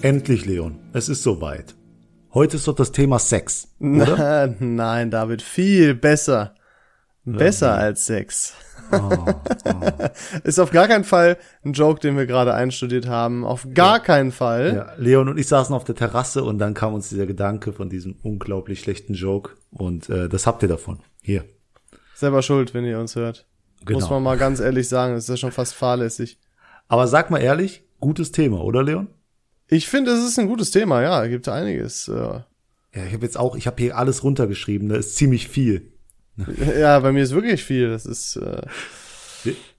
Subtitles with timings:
[0.00, 0.78] Endlich, Leon.
[0.92, 1.74] Es ist soweit.
[2.32, 3.74] Heute ist doch das Thema Sex.
[3.80, 4.54] Oder?
[4.60, 6.54] Nein, David, viel besser.
[7.24, 8.54] Besser als Sex.
[8.92, 9.10] Oh,
[10.44, 13.44] Ist auf gar keinen Fall ein Joke, den wir gerade einstudiert haben.
[13.44, 14.74] Auf gar keinen Fall.
[14.74, 17.90] Ja, Leon und ich saßen auf der Terrasse und dann kam uns dieser Gedanke von
[17.90, 21.00] diesem unglaublich schlechten Joke und äh, das habt ihr davon.
[21.22, 21.44] Hier.
[22.14, 23.46] Selber schuld, wenn ihr uns hört.
[23.84, 23.98] Genau.
[23.98, 26.38] Muss man mal ganz ehrlich sagen, das ist ja schon fast fahrlässig.
[26.86, 29.08] Aber sag mal ehrlich, gutes Thema, oder Leon?
[29.68, 32.08] Ich finde, es ist ein gutes Thema, ja, gibt einiges.
[32.08, 32.12] äh.
[32.94, 35.92] Ja, ich habe jetzt auch, ich habe hier alles runtergeschrieben, da ist ziemlich viel.
[36.78, 37.90] Ja, bei mir ist wirklich viel.
[37.90, 38.62] Das ist äh,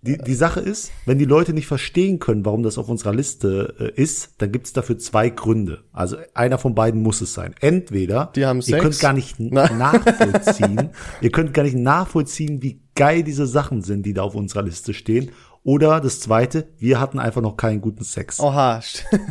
[0.01, 3.75] Die, die Sache ist, wenn die Leute nicht verstehen können, warum das auf unserer Liste
[3.79, 5.83] äh, ist, dann gibt es dafür zwei Gründe.
[5.91, 7.55] Also einer von beiden muss es sein.
[7.61, 9.77] Entweder Die haben ihr könnt gar nicht n- Nein.
[9.77, 10.89] nachvollziehen,
[11.21, 14.93] ihr könnt gar nicht nachvollziehen, wie geil diese Sachen sind, die da auf unserer Liste
[14.93, 15.31] stehen.
[15.63, 18.39] Oder das zweite, wir hatten einfach noch keinen guten Sex.
[18.39, 18.81] oha.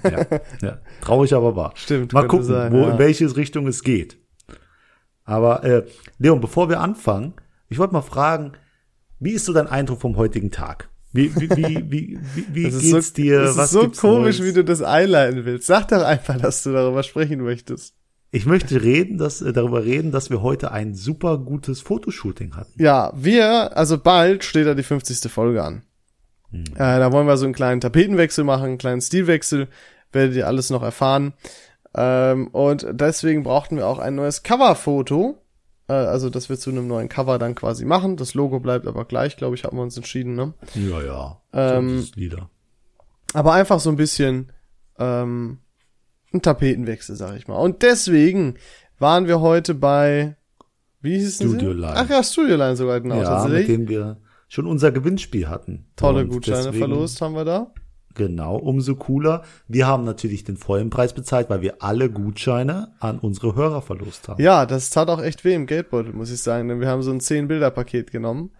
[0.04, 0.26] Ja,
[0.62, 1.72] ja, traurig aber wahr.
[1.74, 2.90] Stimmt, Mal gucken, sein, wo, ja.
[2.90, 4.18] in welche Richtung es geht.
[5.24, 5.84] Aber äh,
[6.18, 7.34] Leon, bevor wir anfangen,
[7.68, 8.52] ich wollte mal fragen,
[9.20, 10.88] wie ist so dein Eindruck vom heutigen Tag?
[11.12, 12.18] Wie, wie, wie, wie,
[12.52, 13.40] wie, Das geht's ist so, dir?
[13.40, 15.66] Das ist so komisch, wie du das einleiten willst.
[15.66, 17.94] Sag doch einfach, dass du darüber sprechen möchtest.
[18.30, 22.82] Ich möchte reden, dass, äh, darüber reden, dass wir heute ein super gutes Fotoshooting hatten.
[22.82, 25.30] Ja, wir, also bald steht da die 50.
[25.32, 25.82] Folge an.
[26.50, 26.64] Hm.
[26.74, 29.68] Äh, da wollen wir so einen kleinen Tapetenwechsel machen, einen kleinen Stilwechsel.
[30.12, 31.34] Werdet ihr alles noch erfahren.
[31.94, 35.38] Ähm, und deswegen brauchten wir auch ein neues Coverfoto.
[35.88, 38.16] Äh, also, das wir zu einem neuen Cover dann quasi machen.
[38.16, 40.54] Das Logo bleibt aber gleich, glaube ich, haben wir uns entschieden, ne?
[40.74, 41.40] Ja, ja.
[41.52, 42.50] Ähm, So Lieder.
[43.34, 44.52] Aber einfach so ein bisschen
[44.98, 45.58] ähm,
[46.32, 47.56] ein Tapetenwechsel, sag ich mal.
[47.56, 48.54] Und deswegen
[48.98, 50.36] waren wir heute bei
[51.00, 51.36] wie hieß es?
[51.36, 51.94] Studio Line.
[51.94, 53.22] Ach ja, Studio Line sogar genau.
[53.22, 54.16] Ja, mit dem wir
[54.48, 55.86] schon unser Gewinnspiel hatten.
[55.96, 57.72] Tolle Und Gutscheine deswegen- verlost haben wir da.
[58.18, 59.42] Genau, umso cooler.
[59.68, 64.26] Wir haben natürlich den vollen Preis bezahlt, weil wir alle Gutscheine an unsere Hörer verlost
[64.28, 64.42] haben.
[64.42, 66.68] Ja, das tat auch echt weh im Geldbeutel, muss ich sagen.
[66.68, 68.50] Denn wir haben so ein 10-Bilder-Paket genommen.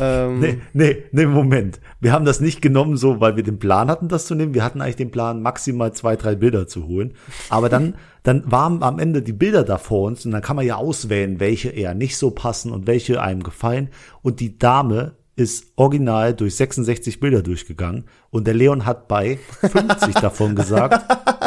[0.00, 1.80] Ähm, Nee, nee, nee, Moment.
[2.00, 4.52] Wir haben das nicht genommen, so, weil wir den Plan hatten, das zu nehmen.
[4.52, 7.14] Wir hatten eigentlich den Plan, maximal zwei, drei Bilder zu holen.
[7.50, 10.66] Aber dann, dann waren am Ende die Bilder da vor uns und dann kann man
[10.66, 13.90] ja auswählen, welche eher nicht so passen und welche einem gefallen.
[14.22, 20.14] Und die Dame ist original durch 66 Bilder durchgegangen und der Leon hat bei 50
[20.20, 21.04] davon gesagt,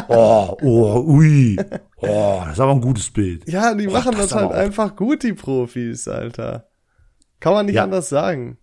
[0.10, 1.56] oh, oh, ui,
[1.98, 3.48] oh, das ist aber ein gutes Bild.
[3.50, 6.68] Ja, die Oh, machen das das, halt einfach gut, die Profis, Alter.
[7.40, 7.84] Kann man nicht Ja.
[7.84, 8.58] anders sagen.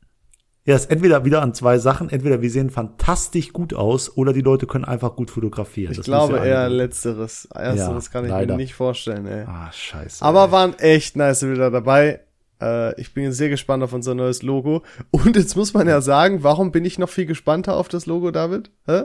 [0.64, 4.42] Ja, ist entweder wieder an zwei Sachen, entweder wir sehen fantastisch gut aus oder die
[4.42, 5.90] Leute können einfach gut fotografieren.
[5.90, 7.46] Ich Das glaube ja eher letzteres.
[7.46, 8.54] Ersteres Ja, kann ich leider.
[8.54, 9.44] mir nicht vorstellen, ey.
[9.44, 10.24] Ah, scheiße.
[10.24, 10.52] Aber ey.
[10.52, 12.20] waren echt nice Bilder dabei.
[12.62, 14.82] Äh, ich bin sehr gespannt auf unser neues Logo.
[15.10, 18.30] Und jetzt muss man ja sagen, warum bin ich noch viel gespannter auf das Logo,
[18.30, 18.70] David?
[18.86, 19.02] Hä?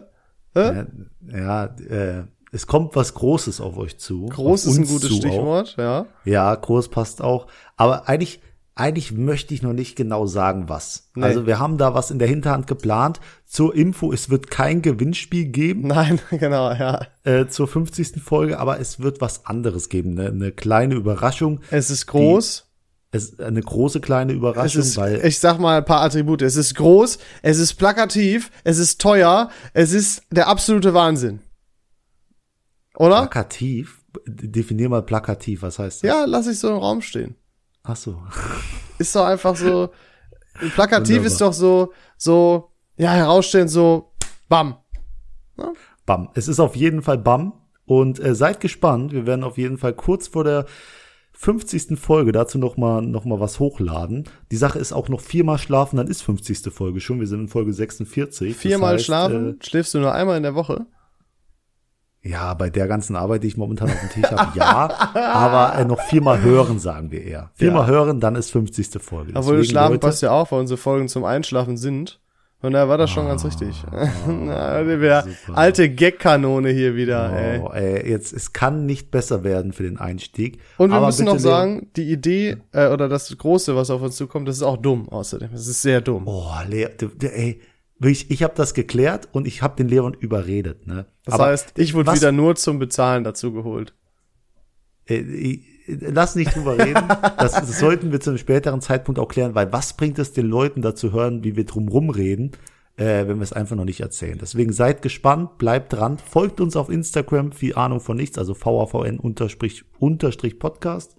[0.56, 0.86] Hä?
[1.32, 4.28] ja, äh, es kommt was Großes auf euch zu.
[4.28, 5.20] Groß ist ein gutes zu auch.
[5.20, 6.06] Stichwort, ja.
[6.24, 7.48] Ja, groß passt auch.
[7.76, 8.42] Aber eigentlich,
[8.74, 11.10] eigentlich möchte ich noch nicht genau sagen, was.
[11.16, 11.24] Nee.
[11.24, 13.20] Also wir haben da was in der Hinterhand geplant.
[13.46, 17.02] Zur Info, es wird kein Gewinnspiel geben Nein, genau, ja.
[17.24, 18.22] äh, zur 50.
[18.22, 20.14] Folge, aber es wird was anderes geben.
[20.14, 20.28] Ne?
[20.28, 21.60] Eine kleine Überraschung.
[21.70, 22.67] Es ist groß.
[23.12, 26.42] Es ist eine große kleine Überraschung, ist, weil ich sag mal ein paar Attribute.
[26.42, 31.40] Es ist groß, es ist plakativ, es ist teuer, es ist der absolute Wahnsinn.
[32.96, 33.22] Oder?
[33.22, 34.04] plakativ.
[34.26, 36.08] Definier mal plakativ, was heißt das?
[36.08, 37.36] Ja, lass ich so im Raum stehen.
[37.84, 38.22] Ach so.
[38.98, 39.92] Ist doch einfach so.
[40.74, 41.28] Plakativ Wunderbar.
[41.28, 44.12] ist doch so, so, ja, herausstellen, so,
[44.50, 44.78] bam.
[46.08, 46.30] Bam.
[46.34, 47.54] Es ist auf jeden Fall Bam.
[47.86, 49.12] Und äh, seid gespannt.
[49.12, 50.66] Wir werden auf jeden Fall kurz vor der
[51.40, 52.00] 50.
[52.00, 54.24] Folge dazu noch mal, noch mal was hochladen.
[54.52, 56.74] Die Sache ist auch noch viermal schlafen, dann ist 50.
[56.74, 57.20] Folge schon.
[57.20, 58.54] Wir sind in Folge 46.
[58.54, 60.88] Das Viermal heißt, schlafen, schläfst du nur einmal in der Woche?
[62.24, 64.90] Äh, ja, bei der ganzen Arbeit, die ich momentan auf dem Tisch habe, ja.
[65.14, 67.52] aber äh, noch viermal hören, sagen wir eher.
[67.54, 67.94] Viermal Ja.
[67.94, 69.00] hören, dann ist 50.
[69.00, 69.34] Folge.
[69.36, 72.20] Obwohl Deswegen, Schlafen Leute, passt ja auch, weil unsere Folgen zum Einschlafen sind.
[72.68, 73.78] Von daher war das schon ganz richtig.
[74.26, 75.58] Super.
[75.58, 77.60] alte Gag-Kanone hier wieder, ey.
[77.62, 80.60] Oh, ey, jetzt, es kann nicht besser werden für den Einstieg.
[80.78, 84.50] Und wir müssen noch sagen, die Idee äh, oder das Große, was auf uns zukommt,
[84.50, 85.48] das ist auch dumm außerdem.
[85.54, 86.24] Das ist sehr dumm.
[86.28, 87.62] Oh, Leon, du, ey,
[88.00, 91.06] wirklich, ich habe das geklärt und ich habe den Leon überredet, ne?
[91.24, 93.94] das Aber heißt, ich wurde was- wieder nur zum Bezahlen dazu geholt.
[95.08, 97.04] Äh, ich- lass nicht drüber reden.
[97.38, 100.46] Das, das sollten wir zu einem späteren Zeitpunkt auch klären, weil was bringt es den
[100.46, 102.52] Leuten dazu hören, wie wir drumrum reden,
[102.98, 104.38] äh, wenn wir es einfach noch nicht erzählen.
[104.40, 109.20] Deswegen seid gespannt, bleibt dran, folgt uns auf Instagram, viel Ahnung von nichts, also VAVN
[109.20, 111.16] unterstrich, unterstrich Podcast,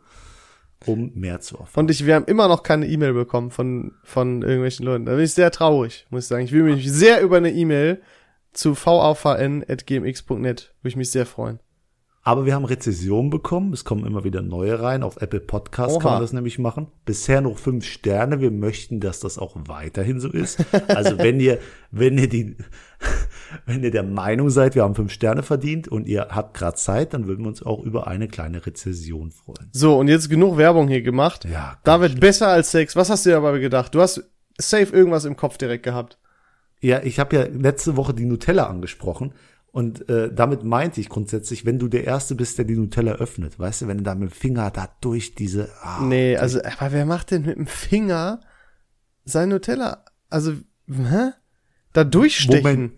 [0.86, 1.84] um mehr zu erfahren.
[1.84, 5.06] Und ich, wir haben immer noch keine E-Mail bekommen von, von irgendwelchen Leuten.
[5.06, 6.44] Da bin ich sehr traurig, muss ich sagen.
[6.44, 8.02] Ich will mich sehr über eine E-Mail
[8.52, 10.74] zu vavn.gmx.net.
[10.80, 11.60] Würde ich mich sehr freuen.
[12.28, 13.72] Aber wir haben Rezessionen bekommen.
[13.72, 15.02] Es kommen immer wieder neue rein.
[15.02, 16.02] Auf Apple Podcasts Oha.
[16.02, 16.88] kann man das nämlich machen.
[17.06, 18.38] Bisher noch fünf Sterne.
[18.42, 20.62] Wir möchten, dass das auch weiterhin so ist.
[20.88, 21.58] Also wenn ihr,
[21.90, 22.56] wenn ihr die,
[23.66, 27.14] wenn ihr der Meinung seid, wir haben fünf Sterne verdient und ihr habt gerade Zeit,
[27.14, 29.70] dann würden wir uns auch über eine kleine Rezession freuen.
[29.72, 31.46] So, und jetzt genug Werbung hier gemacht.
[31.50, 32.94] Ja, David, besser als Sex.
[32.94, 33.94] Was hast du dir dabei gedacht?
[33.94, 34.22] Du hast
[34.58, 36.18] safe irgendwas im Kopf direkt gehabt.
[36.80, 39.32] Ja, ich habe ja letzte Woche die Nutella angesprochen.
[39.78, 43.60] Und äh, damit meinte ich grundsätzlich, wenn du der Erste bist, der die Nutella öffnet,
[43.60, 45.68] weißt du, wenn du da mit dem Finger da durch diese.
[45.82, 48.40] Ah, Nee, also, aber wer macht denn mit dem Finger
[49.24, 50.04] sein Nutella?
[50.30, 50.54] Also,
[50.88, 51.30] hä?
[51.92, 52.62] Da durchstechen.
[52.62, 52.92] Moment,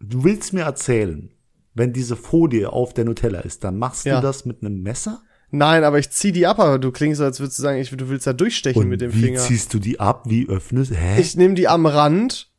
[0.00, 1.30] du willst mir erzählen,
[1.72, 4.16] wenn diese Folie auf der Nutella ist, dann machst Ja.
[4.20, 5.22] du das mit einem Messer?
[5.50, 7.88] Nein, aber ich zieh die ab, aber du klingst so, als würdest du sagen, ich,
[7.90, 9.40] du willst da durchstechen Und mit dem wie Finger.
[9.40, 10.24] ziehst du die ab?
[10.26, 10.92] Wie öffnest?
[10.92, 11.18] Hä?
[11.18, 12.50] Ich nehme die am Rand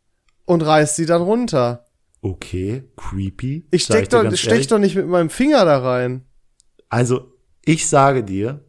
[0.46, 1.84] und reiß sie dann runter.
[2.22, 3.68] Okay, creepy.
[3.72, 4.68] Ich steck doch, stech ehrlich.
[4.68, 6.26] doch nicht mit meinem Finger da rein.
[6.90, 7.34] Also,
[7.66, 8.64] ich sage dir,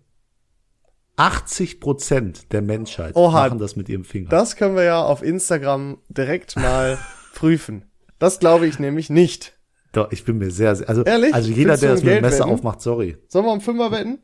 [1.16, 3.48] 80 Prozent der Menschheit Oha.
[3.48, 4.28] machen das mit ihrem Finger.
[4.28, 6.98] Das können wir ja auf Instagram direkt mal
[7.34, 7.84] prüfen.
[8.18, 9.58] Das glaube ich nämlich nicht.
[9.92, 11.34] Doch, ich bin mir sehr, sehr also, Ehrlich?
[11.34, 12.50] also jeder, der das mit dem Messer wetten?
[12.50, 13.16] aufmacht, sorry.
[13.28, 14.18] Sollen wir um Fünfer wetten?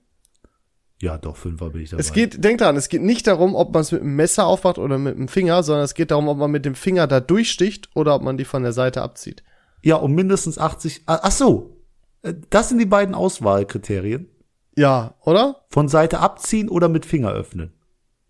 [1.04, 2.00] Ja, doch, Fünfer bin ich dabei.
[2.00, 4.78] Es geht, denk dran, es geht nicht darum, ob man es mit dem Messer aufmacht
[4.78, 7.90] oder mit dem Finger, sondern es geht darum, ob man mit dem Finger da durchsticht
[7.94, 9.44] oder ob man die von der Seite abzieht.
[9.82, 11.02] Ja, um mindestens 80.
[11.04, 11.76] ah, Ach so,
[12.22, 14.30] äh, das sind die beiden Auswahlkriterien.
[14.76, 15.66] Ja, oder?
[15.68, 17.74] Von Seite abziehen oder mit Finger öffnen.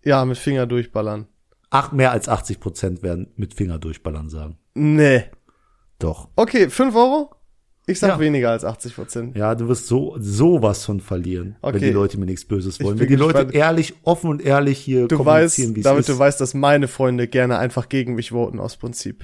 [0.03, 1.27] Ja, mit Finger durchballern.
[1.69, 4.57] Ach, mehr als 80 Prozent werden mit Finger durchballern sagen.
[4.73, 5.23] Nee.
[5.97, 6.27] Doch.
[6.35, 7.31] Okay, 5 Euro?
[7.87, 8.19] Ich sag Ja.
[8.19, 9.35] weniger als 80 Prozent.
[9.37, 11.79] Ja, du wirst so sowas von verlieren, wenn Okay.
[11.79, 12.97] die Leute mir nichts Böses wollen.
[12.99, 13.53] Wenn die Leute gespannt.
[13.55, 15.25] ehrlich, offen und ehrlich hier Du weißt,
[15.57, 16.09] kommunizieren, wie es damit ist.
[16.09, 19.23] du weißt, dass meine Freunde gerne einfach gegen mich voten aus Prinzip.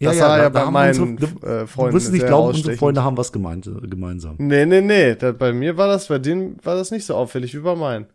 [0.00, 2.20] ja, das ja, war ja da bei meinen, unsere, du, äh, Freunden Du wirst nicht
[2.22, 2.76] sehr glauben, unsere.
[2.76, 4.36] Freunde haben was gemeint, gemeinsam.
[4.38, 5.14] Nee, nee, nee.
[5.14, 8.06] Da, bei mir war das, bei denen war das nicht so auffällig wie bei meinen.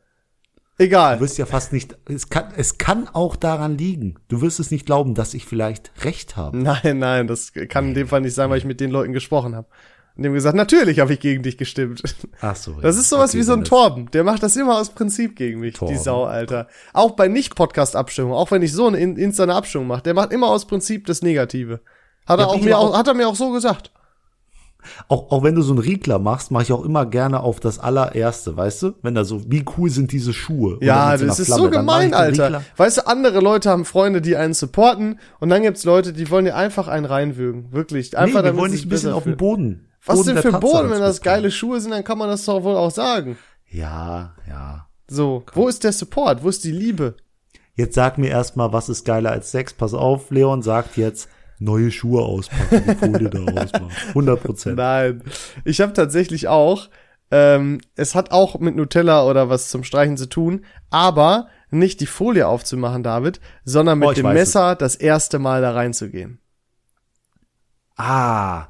[0.77, 1.15] Egal.
[1.17, 4.15] Du wirst ja fast nicht, es kann, es kann auch daran liegen.
[4.27, 6.57] Du wirst es nicht glauben, dass ich vielleicht recht habe.
[6.57, 9.55] Nein, nein, das kann in dem Fall nicht sein, weil ich mit den Leuten gesprochen
[9.55, 9.67] habe.
[10.15, 12.01] Und dem gesagt, natürlich habe ich gegen dich gestimmt.
[12.41, 12.73] Ach so.
[12.81, 13.01] Das ja.
[13.01, 14.09] ist sowas Okay, wie so ein Torben.
[14.11, 15.97] Der macht das immer aus Prinzip gegen mich, die Torben.
[15.99, 16.67] Sau, Alter.
[16.93, 20.31] Auch bei Nicht-Podcast-Abstimmungen, auch wenn ich so eine in- Insta eine Abstimmung mache, der macht
[20.33, 21.81] immer aus Prinzip das Negative.
[22.25, 22.91] Hat er Ja, auch ich mir auch.
[22.93, 23.91] auch, hat er mir auch so gesagt.
[25.07, 27.79] Auch, auch wenn du so einen Riegler machst, mache ich auch immer gerne auf das
[27.79, 28.93] allererste, weißt du?
[29.01, 30.77] Wenn da so, wie cool sind diese Schuhe?
[30.81, 32.45] Ja, so das ist Flamme, so gemein, den Alter.
[32.45, 32.63] Riegler.
[32.77, 36.45] Weißt du, andere Leute haben Freunde, die einen supporten und dann gibt's Leute, die wollen
[36.45, 37.71] dir einfach einen reinwürgen.
[37.71, 38.17] Wirklich.
[38.17, 39.37] Einfach nee, wir damit wollen nicht ein bisschen auf fühlen.
[39.37, 39.87] Boden.
[40.05, 40.89] Was Boden denn für Boden?
[40.89, 43.37] Wenn das geile Schuhe sind, dann kann man das doch wohl auch sagen.
[43.69, 44.87] Ja, ja.
[45.09, 46.43] So, wo ist der Support?
[46.43, 47.15] Wo ist die Liebe?
[47.75, 49.73] Jetzt sag mir erstmal, was ist geiler als Sex?
[49.73, 53.91] Pass auf, Leon sagt jetzt, neue Schuhe auspacken, die Folie da rausmachen.
[54.09, 54.75] 100 Prozent.
[54.77, 55.23] Nein.
[55.65, 56.89] Ich habe tatsächlich auch,
[57.31, 62.05] ähm, es hat auch mit Nutella oder was zum Streichen zu tun, aber nicht die
[62.05, 66.39] Folie aufzumachen, David, sondern mit Oh, dem Messer das erste Mal da reinzugehen.
[67.97, 68.67] Ah,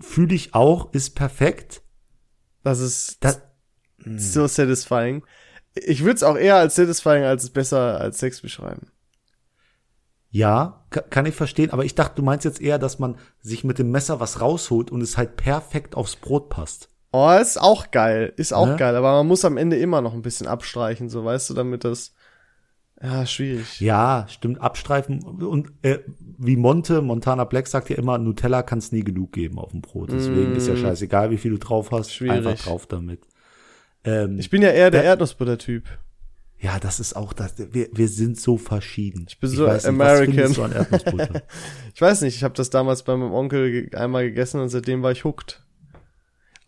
[0.00, 1.82] fühle ich auch, ist perfekt.
[2.62, 3.40] Das ist Das,
[4.04, 5.24] so satisfying.
[5.74, 8.90] Ich würde es auch eher als satisfying als besser als Sex beschreiben.
[10.30, 13.64] Ja, ka- kann ich verstehen, aber ich dachte, du meinst jetzt eher, dass man sich
[13.64, 16.88] mit dem Messer was rausholt und es halt perfekt aufs Brot passt.
[17.12, 18.76] Oh, ist auch geil, ist auch Ne?
[18.76, 21.84] geil, aber man muss am Ende immer noch ein bisschen abstreichen, so weißt du, damit
[21.84, 22.12] das
[23.02, 23.80] ja schwierig.
[23.80, 26.00] Ja, stimmt, abstreifen und äh,
[26.36, 29.80] wie Monte, Montana Black sagt ja immer, Nutella kann es nie genug geben auf dem
[29.80, 30.10] Brot.
[30.12, 32.12] Deswegen ist ja scheißegal, wie viel du drauf hast, Mm.
[32.12, 32.46] Schwierig.
[32.46, 33.20] einfach drauf damit.
[34.04, 35.10] Ähm, Ich bin ja eher der Ja.
[35.10, 35.84] Erdnussbutter-Typ.
[36.60, 37.54] Ja, das ist auch das.
[37.72, 39.26] Wir, wir sind so verschieden.
[39.28, 40.34] Ich bin so was American.
[40.34, 41.42] findest du an Erdnussbutter?
[41.94, 45.12] Ich weiß nicht, ich habe das damals bei meinem Onkel einmal gegessen und seitdem war
[45.12, 45.64] ich hooked.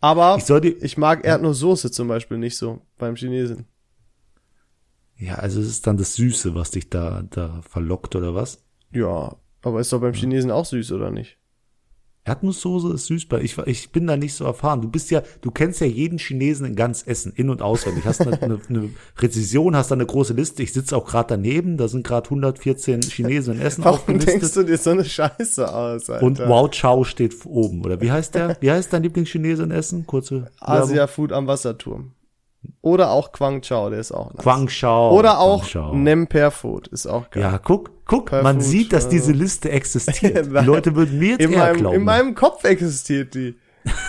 [0.01, 3.65] Aber ich soll dir, ich mag Erdnusssoße zum Beispiel nicht so beim Chinesen.
[5.17, 8.63] ja, also es ist dann das Süße, was dich da, da verlockt oder was?
[8.91, 11.37] Ja, aber ist doch beim Chinesen auch süß, oder nicht?
[12.23, 14.81] Erdnusssoße ist süß, bei ich, ich bin da nicht so erfahren.
[14.81, 18.05] Du bist ja, du kennst ja jeden Chinesen in ganz Essen, in- und auswendig.
[18.05, 20.61] Hast eine, eine, eine Rezession, hast da eine große Liste.
[20.61, 24.33] Ich sitze auch gerade daneben, da sind gerade 114 Chinesen in Essen Warum aufgelistet.
[24.41, 26.23] denkst du dir so eine Scheiße aus, Alter?
[26.23, 27.83] Und Wow Chow steht oben.
[27.83, 28.55] Oder wie heißt der?
[28.59, 30.05] Wie heißt dein Lieblingschinese in Essen?
[30.05, 31.13] Kurze Asia Werbung.
[31.13, 32.11] Food am Wasserturm.
[32.81, 34.43] Oder auch Quang Chao, der ist auch nice.
[34.43, 35.11] Guangzhou.
[35.17, 35.65] Oder auch.
[35.93, 37.43] Nemper Food, ist auch geil.
[37.43, 40.45] Ja, guck, guck, Per man sieht, dass äh, diese Liste existiert.
[40.51, 40.65] Die.
[40.65, 41.95] Leute würden mir jetzt In eher meinem, glauben.
[41.95, 43.55] in meinem Kopf existiert die.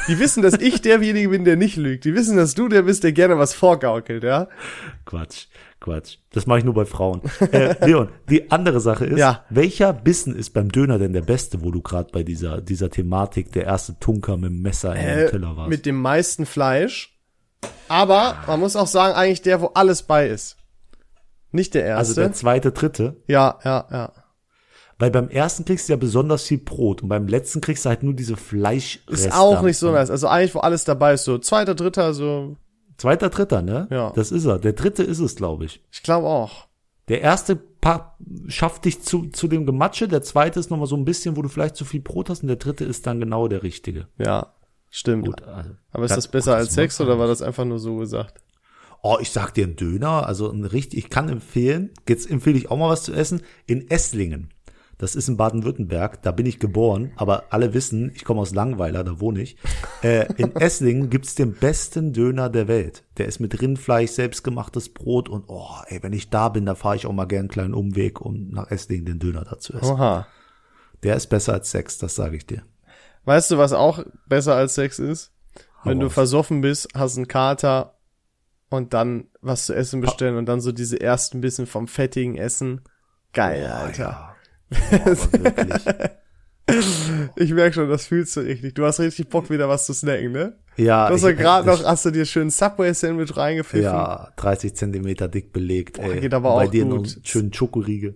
[0.06, 2.04] Die wissen, dass ich derjenige bin, der nicht lügt.
[2.04, 4.48] Die wissen, dass du der bist, der gerne was vorgaukelt, ja?
[5.06, 5.46] Quatsch,
[5.80, 6.18] Quatsch.
[6.32, 7.22] Das mache ich nur bei Frauen.
[7.52, 9.44] äh, Leon, die andere Sache ist, Ja.
[9.48, 13.50] welcher Bissen ist beim Döner denn der beste, wo du gerade bei dieser, dieser Thematik
[13.52, 15.70] der erste Tunker mit dem Messer in den Äh, Teller warst?
[15.70, 17.18] mit dem meisten Fleisch.
[17.88, 20.56] Aber man muss auch sagen, eigentlich der, wo alles bei ist.
[21.50, 22.20] Nicht der also erste.
[22.20, 23.16] der zweite, dritte.
[23.26, 24.12] ja, ja, ja.
[24.98, 28.02] Weil beim ersten kriegst du ja besonders viel Brot und beim letzten kriegst du halt
[28.04, 29.28] nur diese Fleischreste.
[29.28, 30.10] Ist auch nicht so nice.
[30.10, 32.56] Also eigentlich, wo alles dabei ist, so zweiter, dritter, so,
[33.02, 33.88] Zweiter, dritter, ne?
[33.90, 34.12] Ja.
[34.14, 34.60] Das ist er.
[34.60, 35.82] Der dritte ist es, glaube ich.
[35.90, 36.68] ich glaube auch.
[37.08, 38.16] Der erste pa
[38.46, 41.48] schafft dich zu, zu dem Gematsche, der zweite ist nochmal so ein bisschen, wo du
[41.48, 44.06] vielleicht zu viel Brot hast und der dritte ist dann genau der richtige.
[44.18, 44.54] Ja,
[44.92, 45.26] stimmt.
[45.26, 48.40] Gut, also, Aber ist das besser als Sex oder war das einfach nur so gesagt?
[49.02, 52.70] Oh, ich sag dir einen Döner, also ein richtig, ich kann empfehlen, jetzt empfehle ich
[52.70, 54.50] auch mal was zu essen, in Esslingen.
[55.02, 59.02] Das ist in Baden-Württemberg, da bin ich geboren, aber alle wissen, ich komme aus Langweiler,
[59.02, 59.56] da wohne ich.
[60.04, 63.02] Äh, in Esslingen gibt's den besten Döner der Welt.
[63.18, 66.94] Der ist mit Rindfleisch, selbstgemachtes Brot und oh, ey, wenn ich da bin, da fahre
[66.94, 69.94] ich auch mal gern einen kleinen Umweg, um nach Esslingen den Döner da zu essen.
[69.94, 70.28] Oha.
[71.02, 72.62] Der ist besser als Sex, das sage ich dir.
[73.24, 75.32] Weißt du, was auch besser als Sex ist?
[75.84, 77.98] Wenn du versoffen bist, hast einen Kater
[78.70, 82.82] und dann was zu essen bestellen und dann so diese ersten Bissen vom fettigen Essen.
[83.32, 84.34] Geil, Alter.
[84.70, 85.00] Ja.
[85.06, 85.16] Oh.
[87.36, 88.74] Ich merk schon, das fühlst du richtig.
[88.74, 90.56] Du hast richtig Bock, wieder was zu snacken, ne?
[90.76, 93.84] Ja, Du hast ja gerade noch, hast du dir schön Subway-Sandwich reingepfiffen.
[93.84, 95.96] Ja, 30 Zentimeter dick belegt.
[96.00, 96.20] Boah, ey.
[96.20, 97.16] geht aber bei auch dir gut.
[97.16, 98.14] noch schönen Schokoriegel.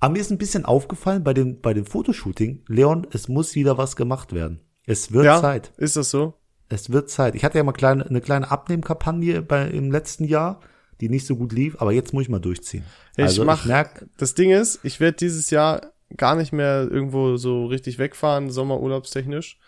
[0.00, 3.76] Aber mir ist ein bisschen aufgefallen bei dem, bei dem Fotoshooting, Leon, es muss wieder
[3.78, 4.60] was gemacht werden.
[4.86, 5.72] Es wird Ja, Zeit.
[5.76, 6.34] ist das so?
[6.68, 7.34] Es wird Zeit.
[7.34, 10.60] Ich hatte ja mal kleine, eine kleine Abnehmkampagne bei, im letzten Jahr,
[11.00, 12.84] die nicht so gut lief, aber jetzt muss ich mal durchziehen.
[13.16, 16.88] Ich also mach- ich merk, Das Ding ist, ich werde dieses Jahr gar nicht mehr
[16.90, 19.58] irgendwo so richtig wegfahren, sommerurlaubstechnisch.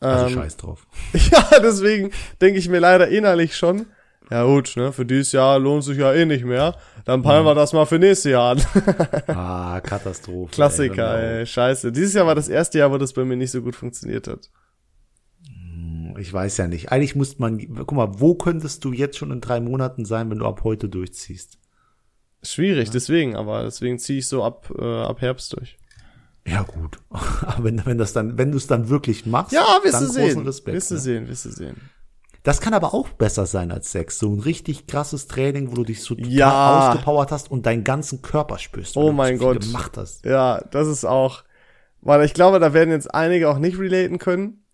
[0.00, 0.86] also Ähm, scheiß drauf.
[1.12, 2.10] Ja, deswegen
[2.40, 3.86] denke ich mir leider innerlich schon,
[4.30, 6.76] ja gut, ne, für dieses Jahr lohnt sich ja eh nicht mehr.
[7.04, 8.62] Dann peilen wir das mal für nächstes Jahr an.
[9.28, 10.52] Ah, Katastrophe.
[10.52, 11.22] Klassiker, ey.
[11.34, 11.92] mir ey, scheiße.
[11.92, 14.48] Dieses Jahr war das erste Jahr, wo das bei mir nicht so gut funktioniert hat.
[16.14, 16.18] auf.
[16.18, 16.92] Ich weiß ja nicht.
[16.92, 20.38] Eigentlich muss man, guck mal, wo könntest du jetzt schon in drei Monaten sein, wenn
[20.38, 21.58] du ab heute durchziehst?
[22.42, 25.76] Schwierig, deswegen, aber deswegen ziehe ich so ab, äh, ab Herbst durch.
[26.46, 26.98] Ja, gut.
[27.42, 30.10] Aber wenn, wenn das dann, wenn du es dann wirklich machst, Ja, wirst dann du
[30.12, 30.38] sehen.
[30.46, 30.74] Respekt.
[30.74, 31.00] wirst du ne?
[31.00, 31.76] sehen, wirst du sehen.
[32.42, 34.18] Das kann aber auch besser sein als Sex.
[34.18, 36.88] So ein richtig krasses Training, wo du dich so Ja.
[36.88, 38.96] ausgepowert hast und deinen ganzen Körper spürst.
[38.96, 39.60] Oh mein so Gott.
[39.60, 40.24] gemacht hast.
[40.24, 41.44] Ja, das ist auch,
[42.00, 44.64] weil ich glaube, da werden jetzt einige auch nicht relaten können.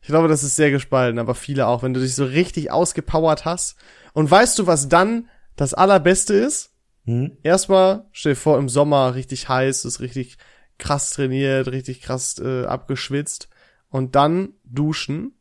[0.00, 3.44] Ich glaube, das ist sehr gespalten, aber viele auch, wenn du dich so richtig ausgepowert
[3.44, 3.76] hast.
[4.14, 6.70] Und weißt du, was dann das allerbeste ist?
[7.04, 7.36] Hm?
[7.42, 10.38] Erstmal, stell dir vor, im Sommer richtig heiß, ist richtig
[10.78, 13.48] krass trainiert, richtig krass äh, abgeschwitzt.
[13.90, 15.32] Und dann duschen.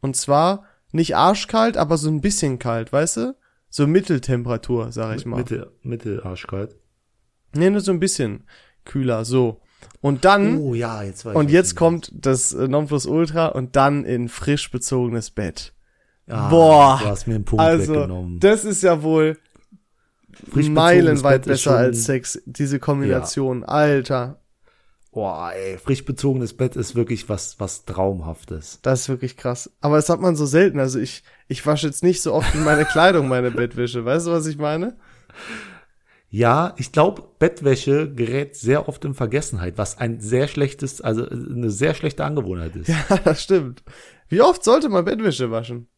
[0.00, 3.36] Und zwar nicht arschkalt, aber so ein bisschen kalt, weißt du?
[3.68, 5.38] So Mitteltemperatur, sag ich mal.
[5.38, 6.76] Mitte, Mitte Arschkalt.
[7.54, 8.44] Nee, nur so ein bisschen
[8.84, 9.60] kühler, so.
[10.00, 14.28] Und dann, Oh ja, jetzt ich und jetzt kommt das äh, Nonplusultra und dann in
[14.28, 15.72] frisch bezogenes Bett.
[16.28, 16.98] Ah, Boah.
[17.02, 18.40] Du hast mir einen Punkt Also, weggenommen.
[18.40, 19.38] das ist ja wohl
[20.54, 23.64] meilenweit besser als Sex, diese Kombination.
[23.64, 24.41] Alter,
[25.12, 28.78] Boah, ey, frisch bezogenes Bett ist wirklich was, was Traumhaftes.
[28.80, 29.70] das ist wirklich krass.
[29.82, 30.80] Aber das hat man so selten.
[30.80, 34.06] Also ich, ich wasche jetzt nicht so oft in meine Kleidung meine Bettwäsche.
[34.06, 34.96] Weißt du, was ich meine?
[36.30, 41.68] Ja, ich glaube, Bettwäsche gerät sehr oft in Vergessenheit, was ein sehr schlechtes, also eine
[41.70, 42.88] sehr schlechte Angewohnheit ist.
[42.88, 43.82] Ja, das stimmt.
[44.30, 45.88] Wie oft sollte man Bettwäsche waschen?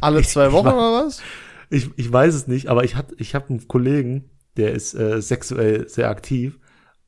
[0.00, 1.20] Alle zwei Wochen war- oder was?
[1.68, 5.20] Ich, ich weiß es nicht, aber ich hatte, ich habe einen Kollegen, der ist äh,
[5.20, 6.58] sexuell sehr aktiv.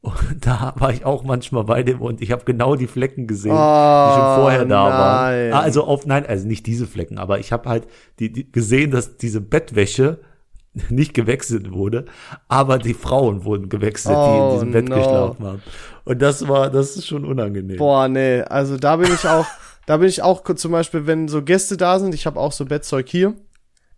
[0.00, 0.14] Und
[0.46, 4.14] da war ich auch manchmal bei dem und ich habe genau die Flecken gesehen, die
[4.14, 4.98] schon vorher da Oh, nein.
[4.98, 5.52] waren.
[5.52, 7.86] Ah, also auf, nein, also nicht diese Flecken, aber ich habe halt
[8.18, 10.20] die, die gesehen, dass diese Bettwäsche
[10.88, 12.04] nicht gewechselt wurde,
[12.46, 14.96] aber die Frauen wurden gewechselt, die Oh, in diesem Bett no.
[14.96, 15.62] geschlafen haben.
[16.04, 17.76] Und das war, das ist schon unangenehm.
[17.78, 19.46] Boah, nee, also da bin ich auch,
[19.86, 22.64] da bin ich auch zum Beispiel, wenn so Gäste da sind, ich habe auch so
[22.66, 23.34] Bettzeug hier,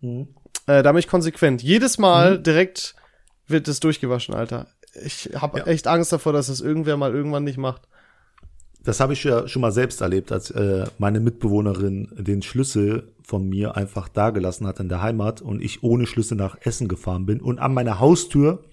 [0.03, 0.29] Mhm.
[0.65, 1.61] äh, da bin ich konsequent.
[1.61, 2.95] Jedes Mal direkt
[3.47, 4.65] wird es durchgewaschen, Alter.
[5.05, 5.65] Ich habe Ja.
[5.67, 7.83] echt Angst davor, dass das irgendwer mal irgendwann nicht macht.
[8.83, 13.47] Das habe ich ja schon mal selbst erlebt, als äh, meine Mitbewohnerin den Schlüssel von
[13.47, 17.39] mir einfach dagelassen hat in der Heimat und ich ohne Schlüssel nach Essen gefahren bin
[17.41, 18.63] und an meiner Haustür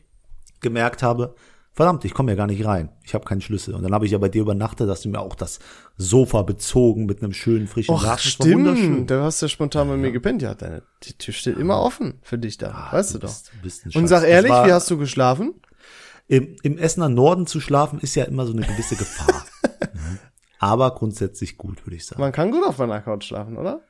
[0.60, 1.34] gemerkt habe,
[1.74, 2.88] verdammt, ich komme ja gar nicht rein.
[3.04, 3.74] Ich habe keinen Schlüssel.
[3.74, 5.60] Und dann habe ich ja bei dir übernachtet, hast du mir auch das
[5.98, 8.74] Sofa bezogen mit einem schönen frischen Och, wunderschön.
[8.74, 9.10] stimmt.
[9.10, 10.40] Du hast ja spontan bei mir gepennt.
[10.42, 12.70] Ja, deine, die Tür steht immer offen für dich da.
[12.70, 13.28] Ah, weißt du doch.
[13.28, 15.54] bist- du bist ein Und sag ehrlich, wie hast du geschlafen?
[16.28, 19.44] Im, Im Essener Norden zu schlafen ist ja immer so eine gewisse Gefahr.
[19.92, 20.18] Mhm.
[20.58, 22.20] Aber grundsätzlich gut, würde ich sagen.
[22.20, 23.80] Man kann gut auf meiner Couch schlafen, oder?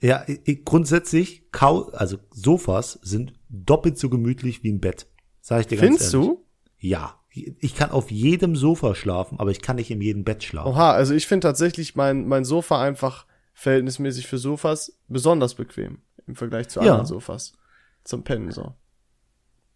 [0.00, 5.06] Ja, i- i- grundsätzlich, Kau also Sofas sind doppelt so gemütlich wie ein Bett.
[5.40, 6.28] Sag ich dir ganz Findest ehrlich.
[6.28, 6.44] du?
[6.78, 7.20] Ja.
[7.30, 10.68] Ich kann auf jedem Sofa schlafen, aber ich kann nicht in jedem Bett schlafen.
[10.72, 16.36] Oha, also ich finde tatsächlich mein, mein Sofa einfach verhältnismäßig für Sofas besonders bequem im
[16.36, 16.92] Vergleich zu Ja.
[16.92, 17.52] anderen Sofas.
[18.04, 18.74] Zum Pennen so.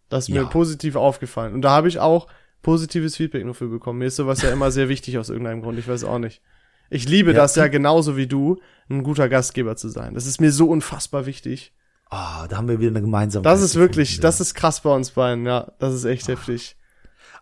[0.09, 0.43] Das ist Ja.
[0.43, 1.53] mir positiv aufgefallen.
[1.53, 2.27] Und da habe ich auch
[2.61, 3.99] positives Feedback nur für bekommen.
[3.99, 5.79] Mir ist sowas ja immer sehr wichtig aus irgendeinem Grund.
[5.79, 6.41] Ich weiß auch nicht.
[6.89, 10.15] Ich liebe Ja, das ja genauso wie du, ein guter Gastgeber zu sein.
[10.15, 11.73] Das ist mir so unfassbar wichtig.
[12.09, 13.51] Ah, da haben wir wieder eine Gemeinsamkeit.
[13.53, 15.71] Das ist wirklich, gefunden, das ist krass bei uns beiden, ja.
[15.77, 16.75] Das ist echt heftig.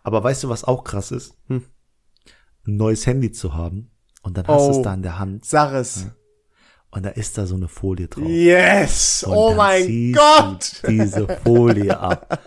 [0.02, 1.34] Aber weißt du, was auch krass ist?
[1.46, 1.64] Hm.
[2.66, 3.90] Ein neues Handy zu haben
[4.22, 4.76] und dann hast du Oh.
[4.76, 6.08] es da in der Hand Sag es.
[6.90, 8.28] Und da ist da so eine Folie drauf.
[8.28, 9.24] Yes!
[9.24, 10.82] Und oh mein Gott!
[10.88, 12.40] Diese Folie ab.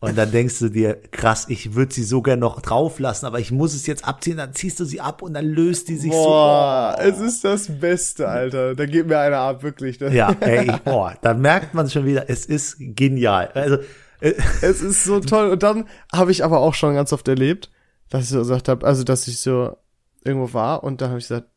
[0.00, 3.52] Und dann denkst du dir, krass, ich würde sie sogar noch drauf lassen, aber ich
[3.52, 6.96] muss es jetzt abziehen, dann ziehst du sie ab und dann löst die sich Boah,
[6.98, 7.08] so.
[7.08, 8.74] es ist das Beste, Alter.
[8.74, 10.00] Da geht mir einer ab, wirklich.
[10.00, 13.50] Ja, ey, boah, da merkt man schon wieder, es ist genial.
[13.54, 13.76] Also,
[14.20, 15.50] äh, Es ist so toll.
[15.50, 17.70] Und dann habe ich aber auch schon ganz oft erlebt,
[18.08, 19.76] dass ich so gesagt habe, also dass ich so
[20.24, 21.48] irgendwo war und dann habe ich gesagt,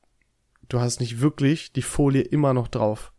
[0.70, 3.12] du hast nicht wirklich die Folie immer noch drauf.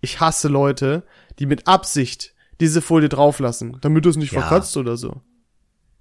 [0.00, 1.04] Ich hasse Leute,
[1.38, 4.40] die mit Absicht diese Folie drauflassen, damit es nicht Ja.
[4.40, 5.20] verkratzt oder so.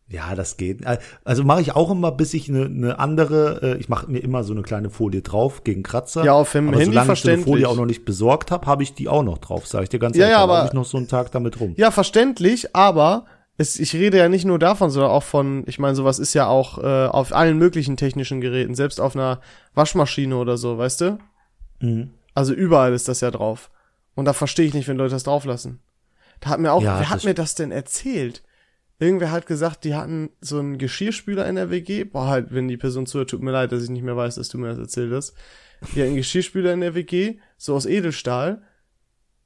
[0.07, 0.81] ja, das geht.
[1.23, 4.43] Also mache ich auch immer, bis ich eine, eine andere, äh, ich mache mir immer
[4.43, 6.23] so eine kleine Folie drauf gegen Kratzer.
[6.23, 7.45] Ja, auf dem aber Handy solange ich so eine verständlich.
[7.45, 9.97] Folie auch noch nicht besorgt habe, habe ich die auch noch drauf, sage ich dir
[9.99, 10.37] ganz Ja, ehrlich.
[10.37, 11.73] ja, aber- ich noch so einen Tag damit rum.
[11.77, 13.25] Ja, verständlich, aber
[13.57, 16.47] es, ich rede ja nicht nur davon, sondern auch von, ich meine, sowas ist ja
[16.47, 19.39] auch äh, auf allen möglichen technischen Geräten, selbst auf einer
[19.73, 21.19] Waschmaschine oder so, weißt du?
[21.79, 22.11] Mhm.
[22.33, 23.71] Also überall ist das ja drauf.
[24.13, 25.79] Und da verstehe ich nicht, wenn Leute das drauflassen.
[26.41, 28.43] Da hat mir auch, Ja, wer hat mir das denn erzählt?
[28.99, 32.05] Irgendwer hat gesagt, die hatten so einen Geschirrspüler in der WG.
[32.05, 34.49] Boah, halt, wenn die Person zuhört, tut mir leid, dass ich nicht mehr weiß, dass
[34.49, 35.33] du mir das erzählt hast.
[35.81, 38.63] Die hatten einen Geschirrspüler in der WG, so aus Edelstahl.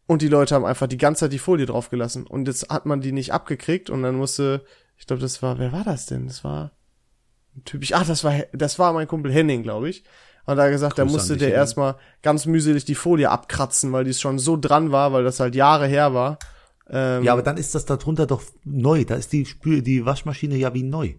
[0.10, 2.26] Und die Leute haben einfach die ganze Zeit die Folie draufgelassen.
[2.26, 4.64] Und jetzt hat man die nicht abgekriegt und dann musste,
[4.98, 6.26] ich glaube, das war, wer war das denn?
[6.26, 6.72] Das war
[7.56, 10.04] ein typisch, ach, das war, das war mein Kumpel Henning, glaube ich.
[10.48, 11.60] Und da hat er gesagt, da musste der Henning.
[11.60, 15.54] erstmal ganz mühselig die Folie abkratzen, weil die schon so dran war, weil das halt
[15.54, 16.40] Jahre her war.
[16.90, 19.06] Ähm, Ja, aber dann ist das darunter doch neu.
[19.06, 21.14] Da ist die Spül die Waschmaschine ja wie neu.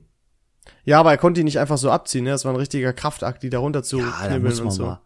[0.85, 2.31] ja, aber er konnte die nicht einfach so abziehen, ne?
[2.31, 4.83] Das war ein richtiger Kraftakt, die da runter zu Ja, knibbeln und so.
[4.85, 5.01] mal.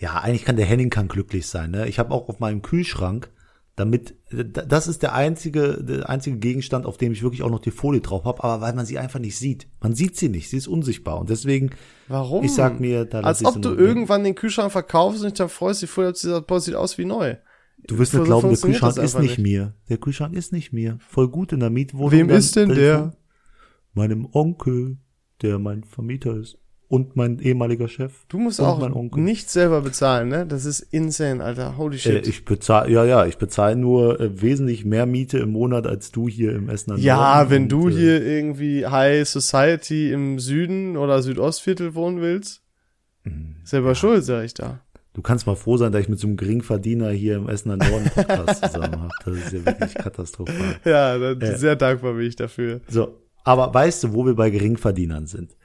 [0.00, 1.70] Ja, eigentlich kann der Henning kann glücklich sein.
[1.70, 1.86] Ne?
[1.86, 3.30] Ich habe auch auf meinem Kühlschrank,
[3.76, 7.60] damit d- das ist der einzige der einzige Gegenstand, auf dem ich wirklich auch noch
[7.60, 9.68] die Folie drauf habe, aber weil man sie einfach nicht sieht.
[9.82, 11.70] Man sieht sie nicht, sie ist unsichtbar und deswegen
[12.08, 12.42] Warum?
[12.44, 15.38] ich sag mir, da Als ich ob sie du irgendwann den Kühlschrank verkaufst und dich
[15.38, 17.36] dann freust, die Folie abziehst, boah, sieht aus wie neu.
[17.86, 19.74] Du wirst nicht glauben, der Kühlschrank ist einfach nicht, mir.
[19.88, 20.98] Der Kühlschrank ist nicht mir.
[21.06, 22.10] Voll gut in der Mietwohnung.
[22.10, 23.14] Wem ist denn der?
[23.94, 24.98] Meinem Onkel,
[25.42, 26.58] der mein Vermieter ist
[26.90, 28.24] und mein ehemaliger Chef.
[28.28, 29.22] Du musst und auch mein Onkel.
[29.22, 30.44] nichts selber bezahlen, ne?
[30.44, 31.76] Das ist insane, Alter.
[31.78, 32.26] Holy Äh, shit.
[32.26, 36.28] ich bezahle, ja, ja, ich bezahle nur äh, wesentlich mehr Miete im Monat als du
[36.28, 37.50] hier im Essener ja, Norden.
[37.50, 42.62] wenn Und, du äh, hier irgendwie High Society im Süden oder Südostviertel wohnen willst,
[43.22, 43.56] Mhm.
[43.64, 44.80] selber schuld, sag ich da.
[45.12, 48.10] Du kannst mal froh sein, dass ich mit so einem Geringverdiener hier im Essener Norden
[48.14, 49.10] Podcast zusammen habe.
[49.24, 50.76] Das ist ja wirklich katastrophal.
[50.84, 51.56] Ja, da, Äh.
[51.56, 52.80] sehr dankbar bin ich dafür.
[52.88, 55.56] So, aber weißt du, wo wir bei Geringverdienern sind?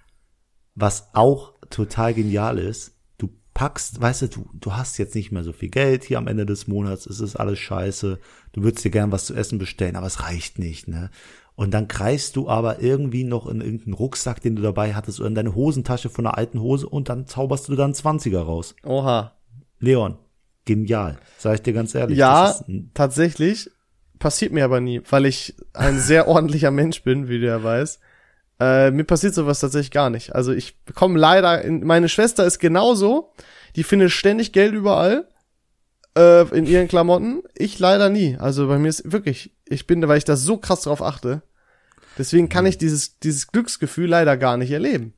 [0.76, 5.44] Was auch total genial ist, du packst, weißt du, du, du hast jetzt nicht mehr
[5.44, 8.20] so viel Geld hier am Ende des Monats, es ist alles scheiße,
[8.52, 11.10] du würdest dir gern was zu essen bestellen, aber es reicht nicht, ne?
[11.56, 15.30] Und dann greifst du aber irgendwie noch in irgendeinen Rucksack, den du dabei hattest, oder
[15.30, 18.76] in deine Hosentasche von einer alten Hose und dann zauberst du dann 20er raus.
[18.84, 19.32] Oha.
[19.80, 20.18] Leon,
[20.66, 22.18] genial, sag ich dir ganz ehrlich.
[22.18, 22.54] Ja,
[22.94, 23.70] tatsächlich.
[24.20, 28.00] Passiert mir aber nie, weil ich ein sehr ordentlicher Mensch bin, wie du ja weißt.
[28.60, 30.34] Äh, mir passiert sowas tatsächlich gar nicht.
[30.34, 33.34] Also ich bekomme leider, in, meine Schwester ist genauso,
[33.76, 35.28] die findet ständig Geld überall
[36.18, 37.44] äh, in ihren Klamotten.
[37.56, 38.38] Ich leider nie.
[38.38, 41.42] Also bei mir ist wirklich, ich bin, weil ich da so krass drauf achte.
[42.18, 45.15] Deswegen kann ich dieses, dieses Glücksgefühl leider gar nicht erleben.